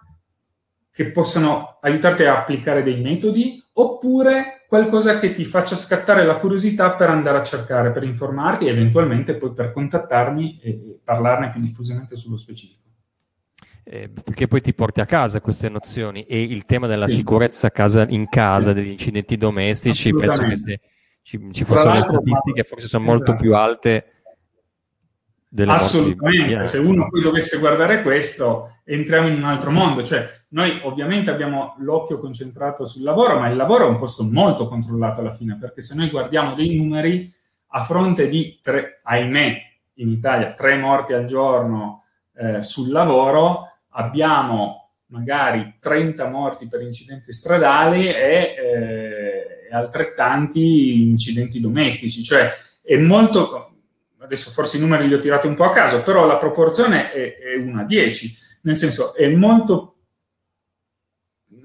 [0.91, 6.91] che possano aiutarti a applicare dei metodi, oppure qualcosa che ti faccia scattare la curiosità
[6.93, 12.15] per andare a cercare, per informarti e eventualmente poi per contattarmi e parlarne più diffusamente
[12.15, 12.81] sullo specifico.
[13.85, 17.15] Eh, perché poi ti porti a casa queste nozioni e il tema della sì.
[17.15, 18.75] sicurezza casa, in casa, sì.
[18.75, 20.79] degli incidenti domestici, penso che se
[21.21, 23.17] ci, ci fossero le statistiche forse sono esatto.
[23.17, 24.13] molto più alte
[25.55, 30.03] Assolutamente, se uno poi dovesse guardare questo, entriamo in un altro mondo.
[30.03, 34.67] Cioè, noi ovviamente abbiamo l'occhio concentrato sul lavoro, ma il lavoro è un posto molto
[34.67, 37.31] controllato alla fine, perché se noi guardiamo dei numeri,
[37.75, 39.61] a fronte di tre, ahimè,
[39.95, 42.03] in Italia, tre morti al giorno
[42.35, 52.23] eh, sul lavoro, abbiamo magari 30 morti per incidenti stradali e, eh, altrettanti incidenti domestici.
[52.23, 52.51] Cioè,
[52.83, 53.73] è molto
[54.23, 57.35] adesso forse i numeri li ho tirati un po' a caso, però la proporzione è,
[57.35, 59.89] è 1 a 10, nel senso è molto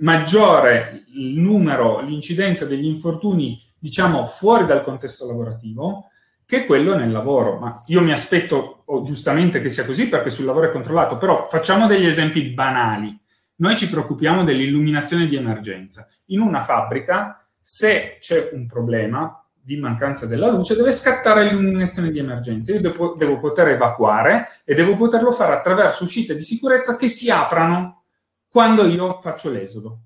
[0.00, 6.10] maggiore il numero, l'incidenza degli infortuni, diciamo, fuori dal contesto lavorativo
[6.44, 7.58] che quello nel lavoro.
[7.58, 11.46] Ma io mi aspetto oh, giustamente che sia così perché sul lavoro è controllato, però
[11.48, 13.16] facciamo degli esempi banali.
[13.56, 16.06] Noi ci preoccupiamo dell'illuminazione di emergenza.
[16.26, 22.18] In una fabbrica, se c'è un problema, di mancanza della luce, deve scattare l'illuminazione di
[22.18, 22.72] emergenza.
[22.72, 27.30] Io devo, devo, poter evacuare e devo poterlo fare attraverso uscite di sicurezza che si
[27.30, 28.04] aprano
[28.48, 29.98] quando io faccio l'esodo.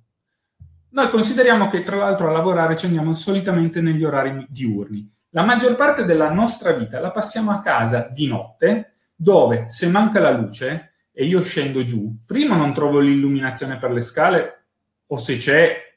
[0.89, 5.09] Noi consideriamo che tra l'altro a lavorare ci andiamo solitamente negli orari diurni.
[5.31, 10.19] La maggior parte della nostra vita la passiamo a casa di notte, dove se manca
[10.19, 14.65] la luce e io scendo giù, prima non trovo l'illuminazione per le scale
[15.07, 15.92] o se c'è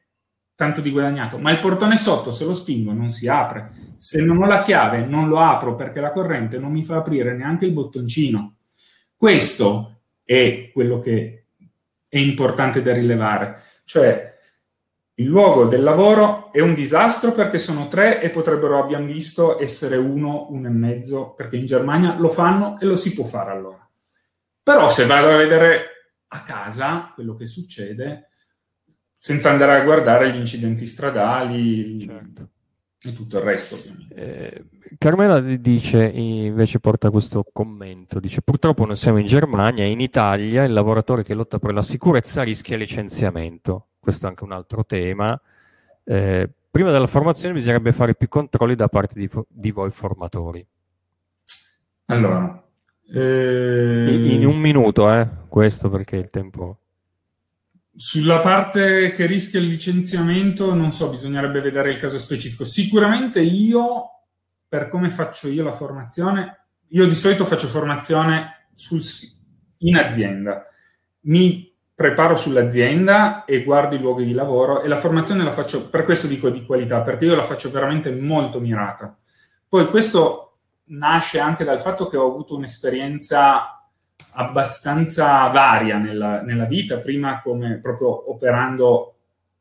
[0.55, 3.71] tanto di guadagnato, ma il portone sotto se lo spingo non si apre.
[3.97, 7.35] Se non ho la chiave non lo apro perché la corrente non mi fa aprire
[7.35, 8.55] neanche il bottoncino.
[9.15, 11.47] Questo è quello che
[12.07, 13.61] è importante da rilevare.
[13.83, 14.33] Cioè,
[15.17, 19.95] Il luogo del lavoro è un disastro perché sono tre e potrebbero, abbiamo visto, essere
[19.95, 23.89] uno, uno e mezzo, perché in Germania lo fanno e lo si può fare allora.
[24.61, 25.85] Però se vado a vedere
[26.27, 28.31] a casa quello che succede,
[29.25, 32.49] senza andare a guardare gli incidenti stradali certo.
[33.01, 33.75] e tutto il resto.
[34.13, 34.65] Eh,
[34.99, 40.73] Carmela dice, invece porta questo commento, dice purtroppo non siamo in Germania, in Italia il
[40.73, 45.41] lavoratore che lotta per la sicurezza rischia licenziamento questo è anche un altro tema.
[46.03, 50.63] Eh, prima della formazione bisognerebbe fare più controlli da parte di, di voi formatori.
[52.05, 52.63] Allora,
[53.11, 54.07] eh...
[54.07, 56.81] in, in, un minuto, eh, questo perché il tempo...
[57.97, 62.65] Sulla parte che rischia il licenziamento, non so, bisognerebbe vedere il caso specifico.
[62.65, 64.23] Sicuramente io,
[64.67, 69.01] per come faccio io la formazione, io di solito faccio formazione sul,
[69.79, 70.65] in azienda.
[71.21, 76.03] Mi preparo sull'azienda e guardo i luoghi di lavoro e la formazione la faccio, per
[76.03, 79.17] questo dico di qualità, perché io la faccio veramente molto mirata.
[79.69, 83.74] Poi questo nasce anche dal fatto che ho avuto un'esperienza
[84.37, 89.15] abbastanza varia nella, nella vita, prima come proprio operando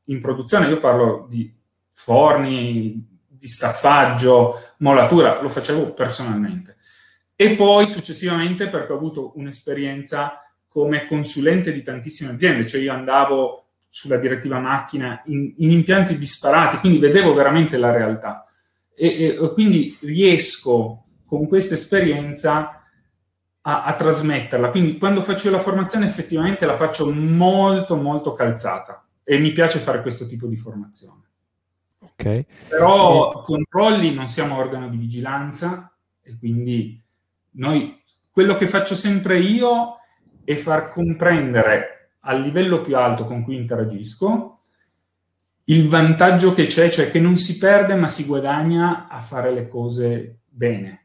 [0.07, 1.53] in produzione, io parlo di
[1.93, 6.77] forni, di staffaggio, molatura, lo facevo personalmente.
[7.37, 13.67] E poi successivamente perché ho avuto un'esperienza come consulente di tantissime aziende, cioè io andavo
[13.89, 18.45] sulla direttiva macchina in, in impianti disparati, quindi vedevo veramente la realtà.
[18.95, 22.84] E, e quindi riesco con questa esperienza
[23.67, 24.71] a, a, trasmetterla.
[24.71, 30.03] Quindi quando faccio la formazione effettivamente la faccio molto molto calzata e mi piace fare
[30.03, 31.23] questo tipo di formazione.
[31.99, 32.47] Okay.
[32.69, 35.93] Però controlli non siamo organo di vigilanza
[36.23, 37.03] e quindi
[37.53, 39.97] noi quello che faccio sempre io
[40.45, 44.61] e far comprendere al livello più alto con cui interagisco
[45.65, 49.69] il vantaggio che c'è, cioè che non si perde ma si guadagna a fare le
[49.69, 51.04] cose bene.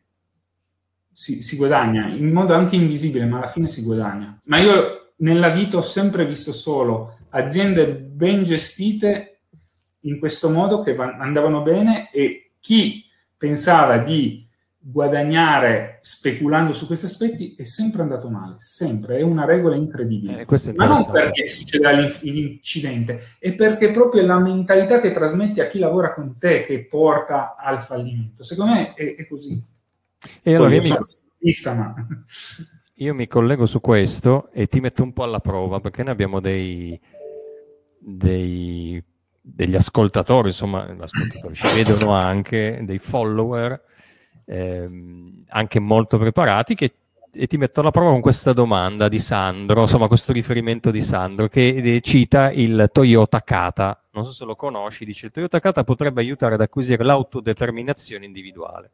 [1.19, 4.39] Si, si, guadagna in modo anche invisibile, ma alla fine si guadagna.
[4.45, 9.41] Ma io nella vita ho sempre visto solo aziende ben gestite
[10.03, 13.03] in questo modo che andavano bene e chi
[13.35, 14.47] pensava di
[14.81, 20.45] guadagnare speculando su questi aspetti è sempre andato male, sempre, è una regola incredibile.
[20.47, 21.91] Eh, Ma non perché succederà
[22.21, 27.57] l'incidente, è perché proprio la mentalità che trasmetti a chi lavora con te che porta
[27.57, 28.41] al fallimento.
[28.41, 29.61] Secondo me è, è così.
[30.41, 30.89] E allora io, mi...
[31.37, 31.93] Vista, ma...
[32.95, 36.39] io mi collego su questo e ti metto un po' alla prova perché noi abbiamo
[36.39, 36.99] dei,
[37.99, 39.03] dei
[39.41, 43.81] degli ascoltatori, insomma, ascoltatori ci vedono anche, dei follower
[44.45, 46.93] ehm, anche molto preparati che
[47.31, 51.47] e ti metto alla prova con questa domanda di Sandro, insomma questo riferimento di Sandro
[51.47, 54.05] che eh, cita il Toyota Kata.
[54.13, 58.91] Non so se lo conosci, dice il Toyota Kata potrebbe aiutare ad acquisire l'autodeterminazione individuale.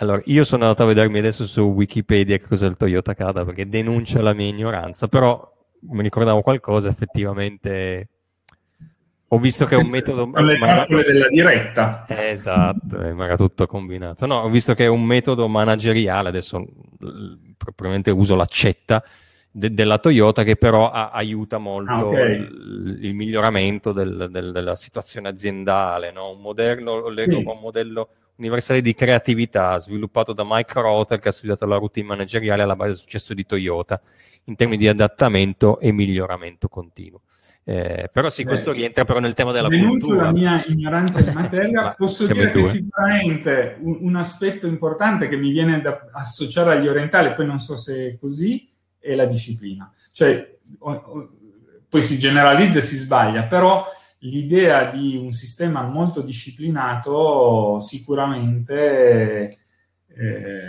[0.00, 3.68] Allora, io sono andato a vedermi adesso su Wikipedia che cos'è il Toyota Kata perché
[3.68, 5.52] denuncia la mia ignoranza, però
[5.90, 8.08] mi ricordavo qualcosa effettivamente
[9.30, 10.30] ho visto che è un metodo...
[10.40, 12.04] Le trappole della diretta.
[12.08, 14.24] Esatto, è magari tutto combinato.
[14.24, 16.64] No, ho visto che è un metodo manageriale, adesso
[17.58, 19.04] probabilmente uso l'accetta,
[19.50, 22.36] de- della Toyota che però a- aiuta molto ah, okay.
[22.36, 26.30] il, il, miglioramento del, del, della situazione aziendale, no?
[26.30, 27.34] un, modello, sì.
[27.34, 28.08] un modello
[28.38, 32.90] universale di creatività sviluppato da Mike Rotter che ha studiato la routine manageriale alla base
[32.90, 34.00] del successo di Toyota
[34.44, 37.22] in termini di adattamento e miglioramento continuo.
[37.64, 40.24] Eh, però sì, questo Beh, rientra però nel tema della denuncio cultura.
[40.24, 41.92] la mia ignoranza di materia.
[41.98, 47.34] Posso dire che sicuramente un, un, aspetto importante che mi viene da associare agli orientali,
[47.34, 49.92] poi non so se è così, è la disciplina.
[50.12, 51.30] Cioè, o, o,
[51.90, 53.84] poi si generalizza e si sbaglia, però
[54.20, 59.58] l'idea di un sistema molto disciplinato sicuramente
[60.06, 60.60] eh,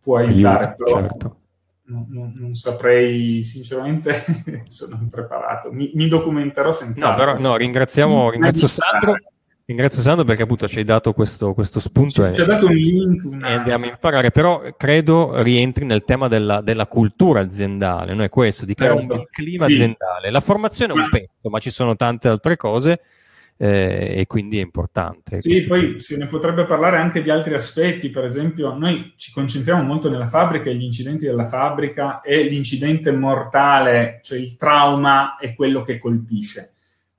[0.00, 0.64] può aiutare.
[0.64, 1.38] Aiuta, però, certo
[1.86, 4.24] non, non, non, saprei, sinceramente,
[4.68, 5.70] sono impreparato.
[5.70, 7.10] Mi, mi documenterò senza.
[7.10, 9.16] No, però no, ringraziamo, ringrazio Sandro.
[9.66, 12.74] Ringrazio Sandro perché appunto ci hai dato questo, questo spunto ci, e, ci dato un
[12.74, 13.48] link una...
[13.48, 18.22] e andiamo a imparare, però credo rientri nel tema della, della cultura aziendale, no?
[18.22, 19.72] è questo, di creare un clima sì.
[19.72, 20.30] aziendale.
[20.30, 23.00] La formazione è un pezzo, ma ci sono tante altre cose
[23.56, 25.40] eh, e quindi è importante.
[25.40, 29.82] Sì, poi se ne potrebbe parlare anche di altri aspetti, per esempio noi ci concentriamo
[29.82, 35.54] molto nella fabbrica e gli incidenti della fabbrica e l'incidente mortale, cioè il trauma è
[35.54, 36.73] quello che colpisce.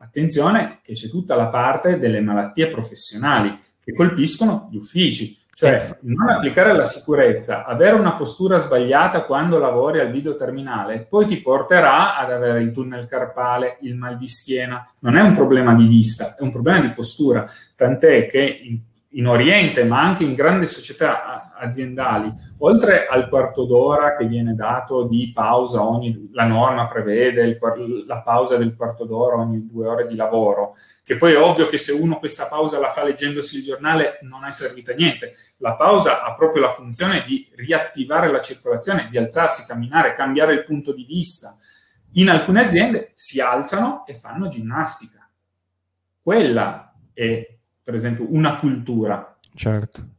[0.06, 6.30] Attenzione che c'è tutta la parte delle malattie professionali che colpiscono gli uffici, Cioè, non
[6.30, 12.18] applicare la sicurezza, avere una postura sbagliata quando lavori al video terminale, poi ti porterà
[12.18, 14.86] ad avere il tunnel carpale, il mal di schiena.
[15.00, 17.50] Non è un problema di vista, è un problema di postura.
[17.76, 18.80] Tant'è che in
[19.16, 25.04] in Oriente, ma anche in grandi società aziendali, oltre al quarto d'ora che viene dato
[25.04, 30.08] di pausa ogni, la norma prevede il, la pausa del quarto d'ora ogni due ore
[30.08, 33.64] di lavoro, che poi è ovvio che se uno questa pausa la fa leggendosi il
[33.64, 35.34] giornale non è servita a niente.
[35.58, 40.64] La pausa ha proprio la funzione di riattivare la circolazione, di alzarsi, camminare, cambiare il
[40.64, 41.56] punto di vista.
[42.14, 45.30] In alcune aziende si alzano e fanno ginnastica.
[46.22, 49.38] Quella è per esempio, una cultura.
[49.54, 50.15] Certo.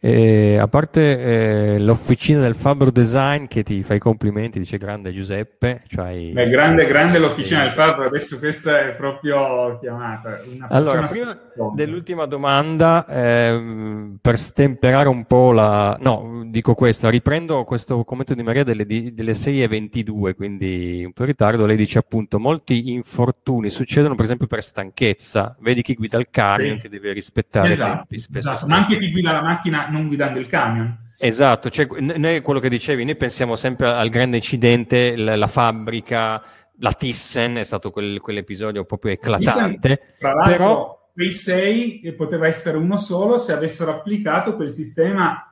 [0.00, 5.12] E a parte eh, l'officina del Fabbro Design che ti fa i complimenti, dice grande
[5.12, 5.82] Giuseppe.
[5.88, 10.40] Cioè Beh, grande, grande l'officina del Fabbro, adesso questa è proprio chiamata.
[10.68, 11.36] allora, prima
[11.74, 15.96] dell'ultima domanda, eh, per stemperare un po' la...
[16.00, 21.28] No, dico questa, riprendo questo commento di Maria delle, delle 6.22, quindi un po' in
[21.28, 21.66] ritardo.
[21.66, 25.56] Lei dice appunto, molti infortuni succedono per esempio per stanchezza.
[25.58, 26.82] Vedi chi guida il camion sì.
[26.82, 28.66] che deve rispettare esatto, tempi esatto.
[28.68, 31.06] Ma anche chi guida la macchina non guidando il camion.
[31.20, 36.40] Esatto, cioè, noi quello che dicevi, noi pensiamo sempre al grande incidente, la, la fabbrica,
[36.78, 39.96] la Thyssen è stato quel, quell'episodio proprio eclatante.
[39.96, 41.10] Thyssen, tra l'altro, però...
[41.12, 45.42] quei sei poteva essere uno solo se avessero applicato quel sistema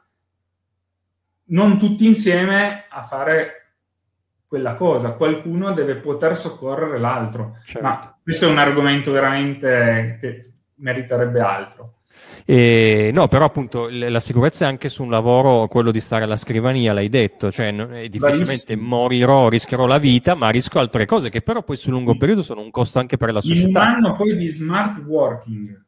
[1.48, 3.74] non tutti insieme a fare
[4.46, 7.56] quella cosa, qualcuno deve poter soccorrere l'altro.
[7.64, 7.82] Certo.
[7.82, 10.40] Ma questo è un argomento veramente che
[10.76, 11.95] meriterebbe altro.
[12.48, 16.36] E, no, però appunto la sicurezza è anche su un lavoro, quello di stare alla
[16.36, 18.82] scrivania, l'hai detto, cioè difficilmente Bravissimo.
[18.82, 22.60] morirò, rischierò la vita, ma rischio altre cose che però poi sul lungo periodo sono
[22.60, 23.66] un costo anche per la società.
[23.66, 25.84] In un anno poi di smart working,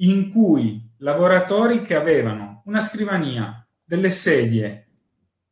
[0.00, 4.86] in cui lavoratori che avevano una scrivania, delle sedie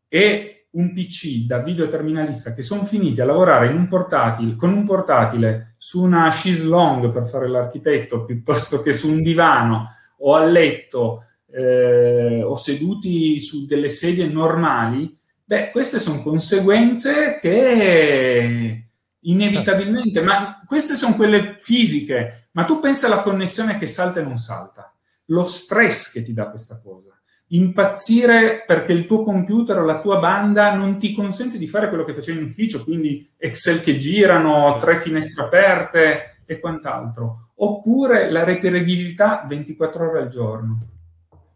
[0.08, 4.84] e un PC da videoterminalista che sono finiti a lavorare in un portatile, con un
[4.84, 10.44] portatile su una chaise longue per fare l'architetto piuttosto che su un divano o a
[10.44, 18.82] letto eh, o seduti su delle sedie normali, beh, queste sono conseguenze che
[19.20, 24.36] inevitabilmente, ma queste sono quelle fisiche, ma tu pensa alla connessione che salta e non
[24.36, 24.94] salta,
[25.26, 27.15] lo stress che ti dà questa cosa
[27.48, 32.04] impazzire perché il tuo computer o la tua banda non ti consente di fare quello
[32.04, 38.44] che facevi in ufficio, quindi Excel che girano, tre finestre aperte e quant'altro, oppure la
[38.44, 40.78] reperibilità 24 ore al giorno,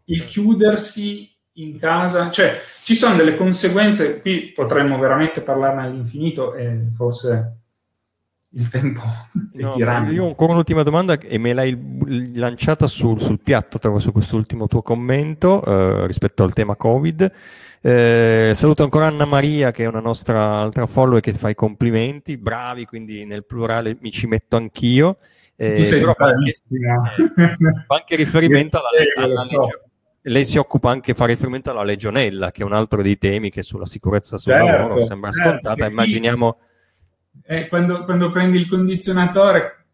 [0.05, 6.87] il chiudersi in casa, cioè ci sono delle conseguenze, qui potremmo veramente parlarne all'infinito e
[6.95, 7.60] forse
[8.53, 9.01] il tempo
[9.53, 10.11] è no, tiranno.
[10.11, 14.81] Io ho ancora un'ultima domanda e me l'hai lanciata sul, sul piatto attraverso quest'ultimo tuo
[14.81, 17.31] commento eh, rispetto al tema Covid.
[17.83, 22.37] Eh, saluto ancora Anna Maria che è una nostra altra follower che fa i complimenti,
[22.37, 25.17] bravi, quindi nel plurale mi ci metto anch'io.
[25.55, 27.13] Eh, tu sei bravissima.
[27.13, 27.55] Eh,
[27.87, 28.89] fa anche riferimento alla,
[29.25, 29.67] alla, so.
[30.23, 33.63] lei si occupa anche, fa riferimento alla legionella, che è un altro dei temi che
[33.63, 35.85] sulla sicurezza sul certo, lavoro sembra certo, scontata.
[35.85, 36.57] Immaginiamo
[37.45, 39.85] eh, quando, quando, prendi il condizionatore,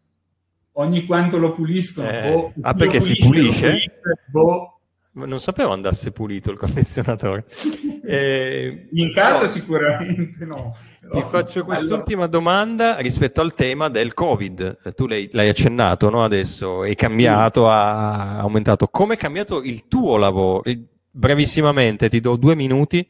[0.72, 2.08] ogni quanto lo puliscono.
[2.08, 3.68] Eh, boh, ah, perché si pulisce?
[3.68, 3.92] pulisce
[4.30, 4.72] boh.
[5.12, 7.44] Non sapevo andasse pulito il condizionatore.
[8.08, 9.46] Eh, In casa no.
[9.48, 10.74] sicuramente no.
[11.12, 12.38] Ti faccio quest'ultima allora...
[12.38, 14.94] domanda rispetto al tema del Covid.
[14.94, 16.24] Tu l'hai, l'hai accennato no?
[16.24, 18.88] adesso, è cambiato, ha aumentato.
[18.88, 20.62] Come è cambiato il tuo lavoro?
[21.10, 23.06] Brevissimamente, ti do due minuti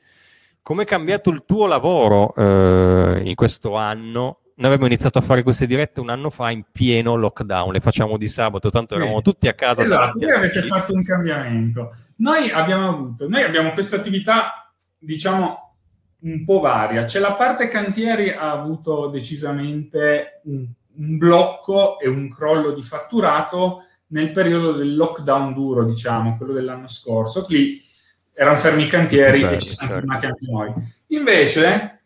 [0.63, 4.41] come è cambiato il tuo lavoro eh, in questo anno?
[4.59, 8.17] Noi abbiamo iniziato a fare queste dirette un anno fa in pieno lockdown, le facciamo
[8.17, 9.23] di sabato, tanto eravamo sì.
[9.23, 9.83] tutti a casa.
[9.83, 11.95] Esatto, voi avete fatto un cambiamento.
[12.17, 15.75] Noi abbiamo avuto, noi abbiamo questa attività, diciamo,
[16.21, 17.05] un po' varia.
[17.05, 20.67] C'è la parte cantieri ha avuto decisamente un,
[20.97, 26.89] un blocco e un crollo di fatturato nel periodo del lockdown duro, diciamo, quello dell'anno
[26.89, 27.47] scorso.
[27.49, 27.81] Lì
[28.39, 30.07] erano fermi i cantieri certo, e ci siamo certo.
[30.07, 30.73] fermati anche noi.
[31.09, 32.03] Invece,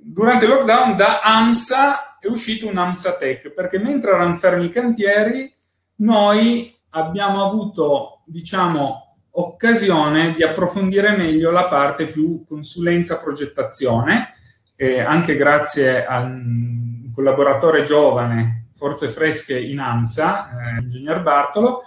[0.00, 4.70] durante il lockdown da AMSA è uscito un AMSA Tech, perché mentre erano fermi i
[4.70, 5.52] cantieri,
[5.96, 14.34] noi abbiamo avuto, diciamo, occasione di approfondire meglio la parte più consulenza-progettazione,
[14.76, 21.82] eh, anche grazie a un collaboratore giovane, forze fresche in AMSA, eh, ingegner Bartolo,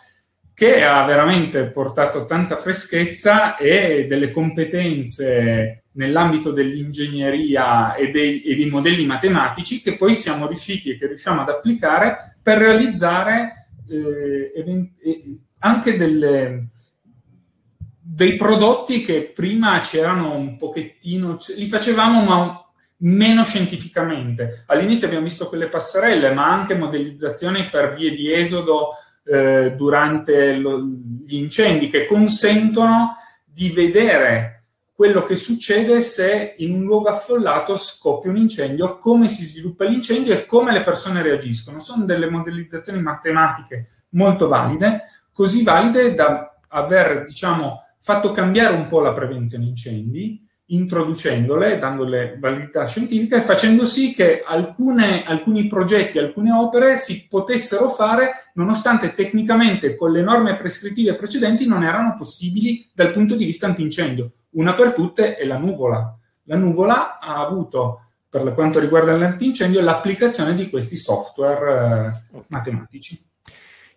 [0.53, 8.69] che ha veramente portato tanta freschezza e delle competenze nell'ambito dell'ingegneria e dei, e dei,
[8.69, 14.91] modelli matematici che poi siamo riusciti e che riusciamo ad applicare per realizzare eh, event-
[15.59, 16.67] anche delle,
[17.99, 22.65] dei prodotti che prima c'erano un pochettino, li facevamo ma
[23.03, 24.63] meno scientificamente.
[24.67, 28.89] All'inizio abbiamo visto quelle passerelle, ma anche modellizzazioni per vie di esodo
[29.23, 30.79] eh, durante lo,
[31.25, 34.61] gli incendi che consentono di vedere
[35.01, 40.33] quello che succede se in un luogo affollato scoppia un incendio, come si sviluppa l'incendio
[40.33, 41.79] e come le persone reagiscono.
[41.79, 48.99] Sono delle modellizzazioni matematiche molto valide, così valide da aver, diciamo, fatto cambiare un po'
[48.99, 56.51] la prevenzione incendi, introducendole, dandole validità scientifica e facendo sì che alcune, alcuni progetti, alcune
[56.51, 63.11] opere si potessero fare nonostante tecnicamente con le norme prescrittive precedenti non erano possibili dal
[63.11, 66.17] punto di vista antincendio una per tutte è la nuvola.
[66.43, 73.30] La nuvola ha avuto, per quanto riguarda l'antincendio, l'applicazione di questi software eh, matematici.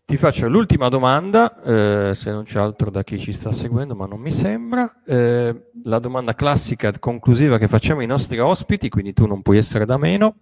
[0.06, 4.04] Ti faccio l'ultima domanda, eh, se non c'è altro da chi ci sta seguendo, ma
[4.04, 5.00] non mi sembra.
[5.06, 9.86] Eh, la domanda classica conclusiva che facciamo ai nostri ospiti, quindi tu non puoi essere
[9.86, 10.36] da meno.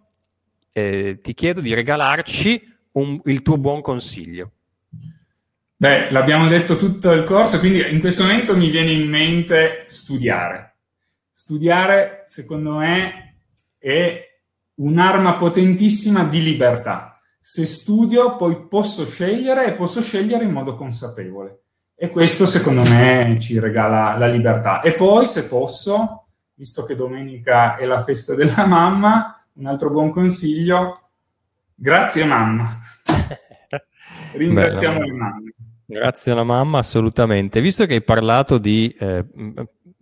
[0.72, 2.60] Eh, ti chiedo di regalarci
[2.92, 4.50] un, il tuo buon consiglio.
[5.76, 10.74] Beh, l'abbiamo detto tutto il corso, quindi in questo momento mi viene in mente studiare.
[11.30, 13.36] Studiare, secondo me,
[13.78, 14.28] è
[14.74, 17.11] un'arma potentissima di libertà.
[17.44, 21.62] Se studio, poi posso scegliere e posso scegliere in modo consapevole.
[21.96, 24.80] E questo, secondo me, ci regala la libertà.
[24.80, 30.10] E poi, se posso, visto che domenica è la festa della mamma, un altro buon
[30.10, 31.08] consiglio,
[31.74, 32.78] grazie mamma.
[34.34, 35.54] Ringraziamo Beh, le mamme.
[35.84, 37.60] Grazie alla mamma, assolutamente.
[37.60, 39.26] Visto che hai parlato di, eh,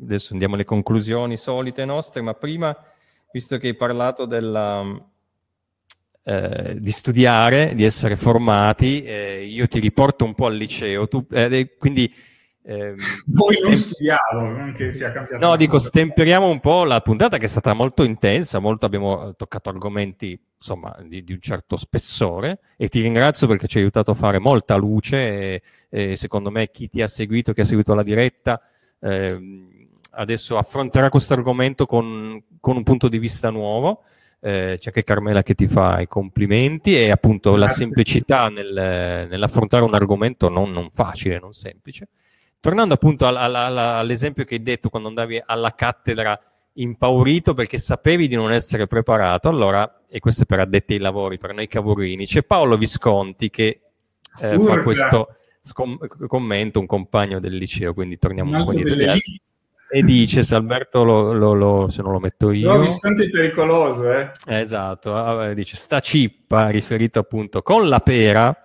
[0.00, 2.76] adesso andiamo alle conclusioni solite nostre, ma prima,
[3.32, 4.84] visto che hai parlato della,
[6.30, 11.26] eh, di studiare, di essere formati, eh, io ti riporto un po' al liceo, tu,
[11.28, 12.12] eh, quindi
[12.62, 12.94] eh,
[13.26, 15.44] Voi non studiavo, non che sia cambiato.
[15.44, 19.70] No, dico, stemperiamo un po' la puntata che è stata molto intensa, molto, abbiamo toccato
[19.70, 24.14] argomenti insomma di, di, un certo spessore e ti ringrazio perché ci hai aiutato a
[24.14, 28.04] fare molta luce e, e secondo me chi ti ha seguito, chi ha seguito la
[28.04, 28.62] diretta,
[29.00, 29.38] eh,
[30.12, 34.04] adesso affronterà questo argomento con, con, un punto di vista nuovo.
[34.42, 37.66] Eh, c'è che Carmela che ti fa i complimenti e appunto Grazie.
[37.66, 42.08] la semplicità nel, nell'affrontare un argomento non, non facile, non semplice.
[42.58, 46.38] Tornando appunto all'esempio che hai detto quando andavi alla cattedra
[46.74, 51.38] impaurito perché sapevi di non essere preparato, allora, e questo è per addetti ai lavori,
[51.38, 53.80] per noi cavorini, c'è Paolo Visconti che
[54.40, 59.14] eh, fa questo scom- commento, un compagno del liceo, quindi torniamo un, un po' indietro.
[59.92, 62.72] E dice, se Alberto lo, lo, lo, se non lo metto io...
[62.72, 64.30] No, Visconti è pericoloso, eh?
[64.46, 68.56] Esatto, ah, dice, sta cippa, riferito appunto con la pera,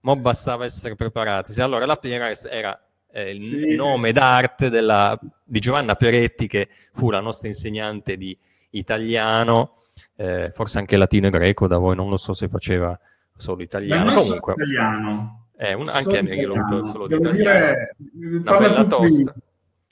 [0.00, 1.58] ma bastava essere preparati.
[1.62, 2.78] Allora la pera era
[3.10, 3.74] eh, il sì.
[3.74, 8.36] nome d'arte della, di Giovanna Peretti, che fu la nostra insegnante di
[8.70, 9.84] italiano,
[10.16, 12.98] eh, forse anche latino e greco, da voi non lo so se faceva
[13.36, 14.12] solo italiano.
[14.12, 15.46] Comunque, italiano.
[15.56, 17.74] Eh, un, anche a me io l'ho solo di italiano.
[18.12, 19.34] Dire, Una bella tosta.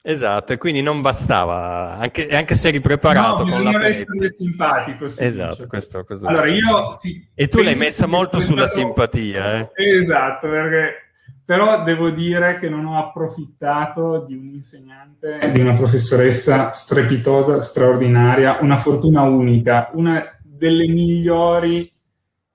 [0.05, 5.05] Esatto, e quindi non bastava, anche, anche se eri preparato no, la essere simpatico.
[5.05, 8.85] Esatto, questo, questo allora, io, sì, e tu l'hai messa molto sulla stato...
[8.85, 9.59] simpatia.
[9.59, 9.95] Eh?
[9.95, 11.03] Esatto, perché
[11.45, 18.57] però devo dire che non ho approfittato di un insegnante, di una professoressa strepitosa, straordinaria,
[18.59, 21.89] una fortuna unica, una delle migliori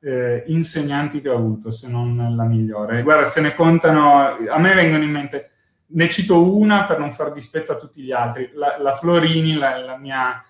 [0.00, 3.02] eh, insegnanti che ho avuto, se non la migliore.
[3.02, 5.50] Guarda, se ne contano, a me vengono in mente,
[5.90, 9.78] ne cito una per non far dispetto a tutti gli altri, la, la Florini, la,
[9.78, 10.42] la, mia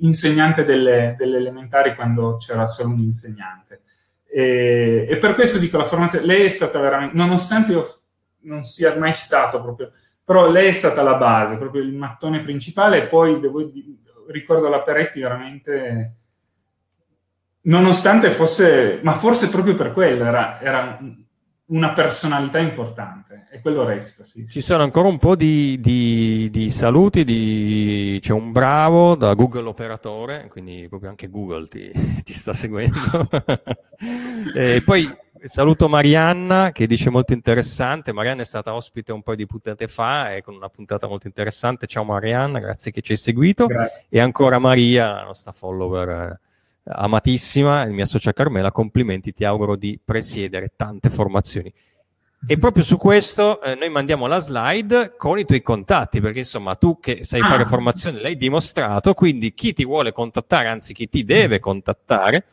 [0.00, 3.82] insegnante delle, delle elementari quando c'era solo un insegnante.
[4.26, 7.86] E, e, per questo dico la formazione, lei è stata veramente, nonostante io
[8.42, 9.90] non sia mai stato proprio,
[10.24, 13.02] però lei è stata la base, proprio il mattone principale.
[13.02, 13.70] E poi devo,
[14.28, 16.14] ricordo la Peretti veramente,
[17.62, 20.98] nonostante fosse, ma forse proprio per quello, era, era
[21.70, 24.24] una personalità importante e quello resta.
[24.24, 24.60] Sì, Ci sì.
[24.60, 28.18] sono ancora un po' di, di, di saluti, di...
[28.20, 31.90] c'è un bravo da Google Operatore, quindi proprio anche Google ti,
[32.24, 32.98] ti sta seguendo.
[34.54, 35.06] e poi
[35.44, 40.34] saluto Marianna che dice molto interessante, Marianna è stata ospite un po' di puntate fa
[40.34, 41.86] e con una puntata molto interessante.
[41.86, 43.66] Ciao Marianna, grazie che ci hai seguito.
[43.66, 44.08] Grazie.
[44.10, 46.38] E ancora Maria, la nostra follower
[46.92, 51.72] amatissima, mi associo a Carmela, complimenti, ti auguro di presiedere tante formazioni.
[52.46, 56.74] E proprio su questo eh, noi mandiamo la slide con i tuoi contatti, perché insomma
[56.74, 57.66] tu che sai fare ah.
[57.66, 62.46] formazione l'hai dimostrato, quindi chi ti vuole contattare, anzi chi ti deve contattare,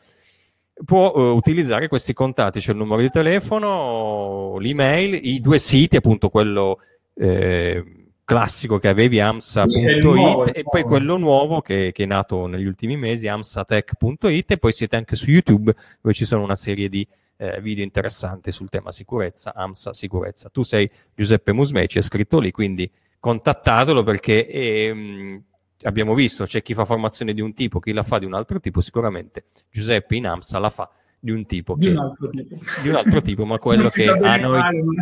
[0.84, 6.28] può uh, utilizzare questi contatti, c'è il numero di telefono, l'email, i due siti, appunto
[6.28, 6.80] quello
[7.14, 7.82] eh,
[8.28, 13.26] classico che avevi, amsa.it, e poi quello nuovo che, che, è nato negli ultimi mesi,
[13.26, 17.82] amsatech.it, e poi siete anche su YouTube dove ci sono una serie di eh, video
[17.82, 20.50] interessanti sul tema sicurezza, AMSA sicurezza.
[20.50, 25.42] Tu sei Giuseppe Musmeci, è scritto lì, quindi contattatelo perché ehm,
[25.84, 28.60] abbiamo visto, c'è chi fa formazione di un tipo, chi la fa di un altro
[28.60, 32.58] tipo, sicuramente Giuseppe in AMSA la fa di un tipo, di, che, un, altro tipo.
[32.82, 34.58] di un altro tipo, ma quello che a noi...
[34.58, 34.92] Male, ma...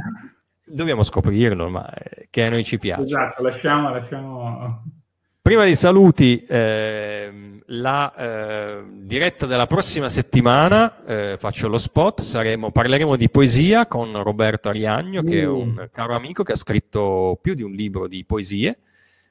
[0.69, 3.03] Dobbiamo scoprirlo, ma eh, che a noi ci piace.
[3.03, 4.83] Esatto, lasciamo, lasciamo
[5.47, 12.73] Prima dei saluti, eh, la eh, diretta della prossima settimana, eh, faccio lo spot, saremo,
[12.73, 15.85] parleremo di poesia con Roberto Ariagno, che è un mm.
[15.93, 18.81] caro amico che ha scritto più di un libro di poesie,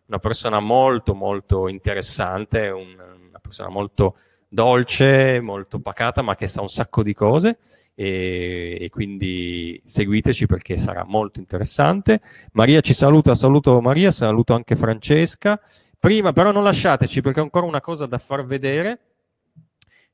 [0.06, 4.16] una persona molto molto interessante, un, una persona molto
[4.48, 7.58] dolce, molto pacata, ma che sa un sacco di cose
[7.96, 12.22] e, e, quindi seguiteci perché sarà molto interessante.
[12.52, 15.60] Maria ci saluta, saluto Maria, saluto anche Francesca
[16.06, 19.00] Prima però non lasciateci perché ho ancora una cosa da far vedere.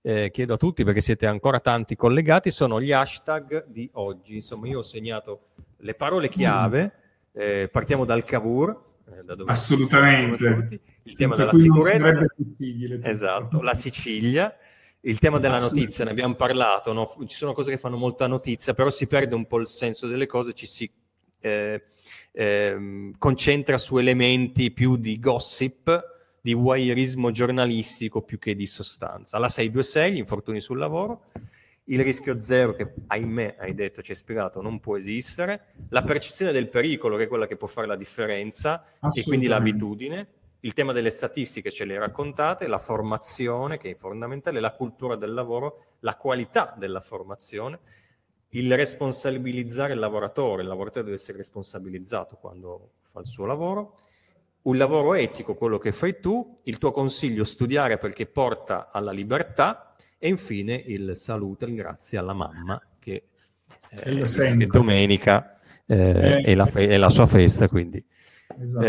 [0.01, 4.35] Eh, chiedo a tutti perché siete ancora tanti collegati, sono gli hashtag di oggi.
[4.35, 5.47] Insomma, io ho segnato
[5.79, 6.93] le parole chiave,
[7.33, 8.83] eh, partiamo dal Cavour.
[9.05, 10.79] Eh, da Assolutamente.
[11.03, 12.25] Il tema della sicurezza.
[13.03, 14.55] Esatto, la Sicilia.
[15.01, 17.15] Il tema della notizia, ne abbiamo parlato, no?
[17.25, 20.27] ci sono cose che fanno molta notizia, però si perde un po' il senso delle
[20.27, 20.91] cose, ci si
[21.39, 21.83] eh,
[22.31, 26.09] eh, concentra su elementi più di gossip,
[26.39, 29.39] di wireismo giornalistico più che di sostanza.
[29.39, 31.25] La 626, gli infortuni sul lavoro,
[31.85, 36.51] il rischio zero che ahimè hai detto, ci hai spiegato, non può esistere, la percezione
[36.51, 40.27] del pericolo che è quella che può fare la differenza e quindi l'abitudine,
[40.61, 45.33] il tema delle statistiche ce le raccontate, la formazione che è fondamentale, la cultura del
[45.33, 47.79] lavoro, la qualità della formazione
[48.53, 53.97] il responsabilizzare il lavoratore, il lavoratore deve essere responsabilizzato quando fa il suo lavoro,
[54.63, 59.95] un lavoro etico, quello che fai tu, il tuo consiglio studiare perché porta alla libertà
[60.17, 63.29] e infine il saluto il grazie alla mamma che,
[63.89, 65.55] eh, che domenica
[65.85, 66.41] eh, eh.
[66.41, 68.03] È, la fe- è, la sua festa, quindi
[68.61, 68.85] esatto.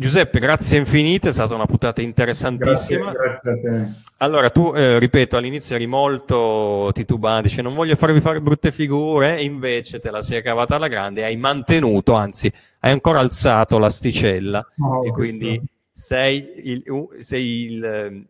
[0.00, 3.10] Giuseppe, grazie infinite, è stata una puntata interessantissima.
[3.10, 3.90] Grazie, grazie a te.
[4.18, 9.42] Allora, tu, eh, ripeto, all'inizio eri molto titubante, dice non voglio farvi fare brutte figure,
[9.42, 12.46] invece te la sei cavata alla grande, hai mantenuto, anzi,
[12.78, 15.60] hai ancora alzato l'asticella, oh, e quindi
[15.90, 16.84] sei, il,
[17.18, 18.26] sei il, ehm,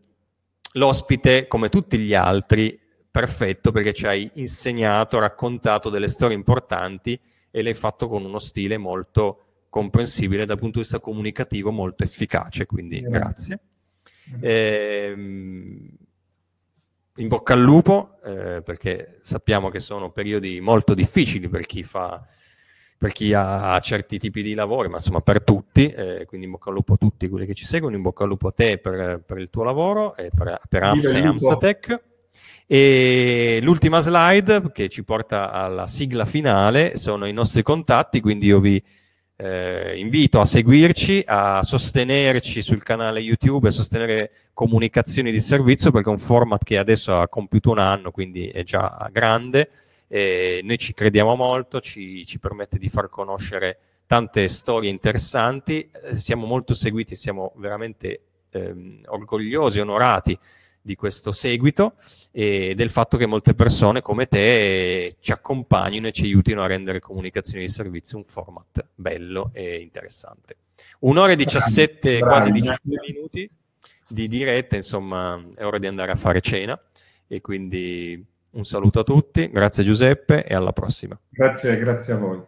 [0.72, 2.80] l'ospite, come tutti gli altri,
[3.10, 7.20] perfetto, perché ci hai insegnato, raccontato delle storie importanti
[7.50, 12.66] e l'hai fatto con uno stile molto comprensibile dal punto di vista comunicativo molto efficace,
[12.66, 13.60] quindi grazie.
[14.24, 14.48] grazie.
[14.48, 15.12] Eh,
[17.18, 22.24] in bocca al lupo, eh, perché sappiamo che sono periodi molto difficili per chi fa
[22.98, 26.70] per chi ha certi tipi di lavori, ma insomma per tutti, eh, quindi in bocca
[26.70, 29.22] al lupo a tutti quelli che ci seguono, in bocca al lupo a te per,
[29.24, 32.02] per il tuo lavoro e per, per AMSA e AMSATEC.
[32.66, 38.58] E l'ultima slide che ci porta alla sigla finale sono i nostri contatti, quindi io
[38.58, 38.82] vi
[39.40, 46.08] eh, invito a seguirci, a sostenerci sul canale YouTube, a sostenere comunicazioni di servizio perché
[46.08, 49.70] è un format che adesso ha compiuto un anno, quindi è già grande.
[50.08, 55.88] E noi ci crediamo molto, ci, ci permette di far conoscere tante storie interessanti.
[55.88, 58.20] Eh, siamo molto seguiti, siamo veramente
[58.50, 60.36] ehm, orgogliosi, onorati
[60.80, 61.94] di questo seguito
[62.30, 67.00] e del fatto che molte persone come te ci accompagnino e ci aiutino a rendere
[67.00, 70.56] comunicazioni di servizio un format bello e interessante.
[71.00, 72.20] Un'ora e 17, Bravi.
[72.20, 73.50] quasi 19 minuti
[74.08, 76.80] di diretta, insomma è ora di andare a fare cena
[77.26, 81.18] e quindi un saluto a tutti, grazie Giuseppe e alla prossima.
[81.28, 82.42] Grazie, grazie a voi.